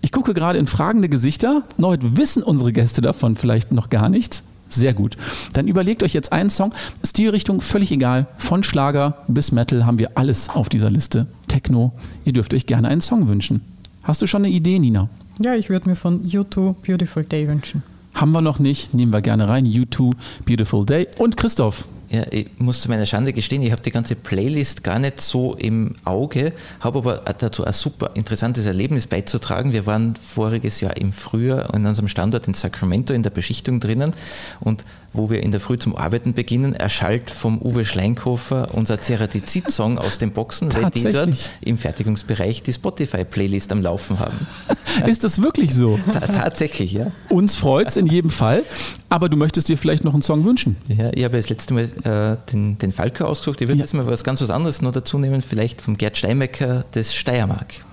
Ich 0.00 0.12
gucke 0.12 0.32
gerade 0.32 0.58
in 0.58 0.66
fragende 0.66 1.10
Gesichter. 1.10 1.64
Heute 1.80 2.16
wissen 2.16 2.42
unsere 2.42 2.72
Gäste 2.72 3.02
davon 3.02 3.36
vielleicht 3.36 3.70
noch 3.70 3.90
gar 3.90 4.08
nichts. 4.08 4.44
Sehr 4.70 4.94
gut. 4.94 5.16
Dann 5.52 5.68
überlegt 5.68 6.02
euch 6.02 6.14
jetzt 6.14 6.32
einen 6.32 6.48
Song. 6.48 6.72
Stilrichtung 7.04 7.60
völlig 7.60 7.90
egal. 7.90 8.26
Von 8.38 8.62
Schlager 8.62 9.18
bis 9.28 9.52
Metal 9.52 9.84
haben 9.84 9.98
wir 9.98 10.12
alles 10.14 10.48
auf 10.48 10.68
dieser 10.68 10.90
Liste. 10.90 11.26
Techno. 11.48 11.92
Ihr 12.24 12.32
dürft 12.32 12.54
euch 12.54 12.66
gerne 12.66 12.88
einen 12.88 13.00
Song 13.00 13.28
wünschen. 13.28 13.60
Hast 14.04 14.22
du 14.22 14.26
schon 14.26 14.44
eine 14.44 14.54
Idee, 14.54 14.78
Nina? 14.78 15.08
Ja, 15.38 15.54
ich 15.54 15.70
würde 15.70 15.88
mir 15.88 15.96
von 15.96 16.24
U2 16.24 16.74
Beautiful 16.86 17.24
Day 17.24 17.48
wünschen. 17.48 17.82
Haben 18.14 18.32
wir 18.32 18.40
noch 18.40 18.58
nicht, 18.58 18.94
nehmen 18.94 19.12
wir 19.12 19.22
gerne 19.22 19.48
rein. 19.48 19.66
U2 19.66 20.12
Beautiful 20.44 20.86
Day. 20.86 21.08
Und 21.18 21.36
Christoph, 21.36 21.88
ja, 22.10 22.24
ich 22.30 22.48
muss 22.58 22.80
zu 22.80 22.88
meiner 22.88 23.06
Schande 23.06 23.32
gestehen, 23.32 23.62
ich 23.62 23.70
habe 23.70 23.82
die 23.82 23.92
ganze 23.92 24.16
Playlist 24.16 24.82
gar 24.82 24.98
nicht 24.98 25.20
so 25.20 25.54
im 25.54 25.94
Auge, 26.04 26.52
habe 26.80 26.98
aber 26.98 27.18
dazu 27.38 27.64
ein 27.64 27.72
super 27.72 28.10
interessantes 28.14 28.66
Erlebnis 28.66 29.06
beizutragen. 29.06 29.72
Wir 29.72 29.86
waren 29.86 30.16
voriges 30.16 30.80
Jahr 30.80 30.96
im 30.96 31.12
Frühjahr 31.12 31.72
in 31.72 31.86
unserem 31.86 32.08
Standort 32.08 32.48
in 32.48 32.54
Sacramento 32.54 33.14
in 33.14 33.22
der 33.22 33.30
Beschichtung 33.30 33.78
drinnen 33.78 34.12
und 34.58 34.84
wo 35.12 35.28
wir 35.30 35.42
in 35.42 35.50
der 35.50 35.60
Früh 35.60 35.78
zum 35.78 35.96
Arbeiten 35.96 36.34
beginnen, 36.34 36.74
erschallt 36.74 37.30
vom 37.30 37.60
Uwe 37.60 37.84
Schleinkofer 37.84 38.68
unser 38.72 39.00
Ceratizid-Song 39.00 39.98
aus 39.98 40.18
den 40.18 40.32
Boxen, 40.32 40.72
weil 40.72 40.90
die 40.90 41.02
dort 41.02 41.34
im 41.60 41.78
Fertigungsbereich 41.78 42.62
die 42.62 42.72
Spotify-Playlist 42.72 43.72
am 43.72 43.82
Laufen 43.82 44.18
haben. 44.18 44.46
Ist 45.06 45.24
das 45.24 45.42
wirklich 45.42 45.74
so? 45.74 45.98
Ta 46.12 46.20
tatsächlich, 46.20 46.92
ja. 46.92 47.10
Uns 47.28 47.56
freut 47.56 47.88
es 47.88 47.96
in 47.96 48.06
jedem 48.06 48.30
Fall, 48.30 48.62
aber 49.08 49.28
du 49.28 49.36
möchtest 49.36 49.68
dir 49.68 49.76
vielleicht 49.76 50.04
noch 50.04 50.12
einen 50.12 50.22
Song 50.22 50.44
wünschen. 50.44 50.76
Ja, 50.88 51.10
ich 51.12 51.24
habe 51.24 51.36
das 51.36 51.48
letzte 51.48 51.74
Mal 51.74 51.84
äh, 52.04 52.36
den, 52.52 52.78
den 52.78 52.92
Falco 52.92 53.24
ausgesucht. 53.24 53.60
Ich 53.60 53.68
würde 53.68 53.78
ja. 53.78 53.84
jetzt 53.84 53.94
mal 53.94 54.06
was 54.06 54.22
ganz 54.22 54.40
was 54.40 54.50
anderes 54.50 54.80
noch 54.80 54.92
dazu 54.92 55.18
nehmen, 55.18 55.42
vielleicht 55.42 55.82
vom 55.82 55.96
Gerd 55.96 56.16
Steinbecker 56.16 56.84
des 56.94 57.14
Steiermark. 57.14 57.84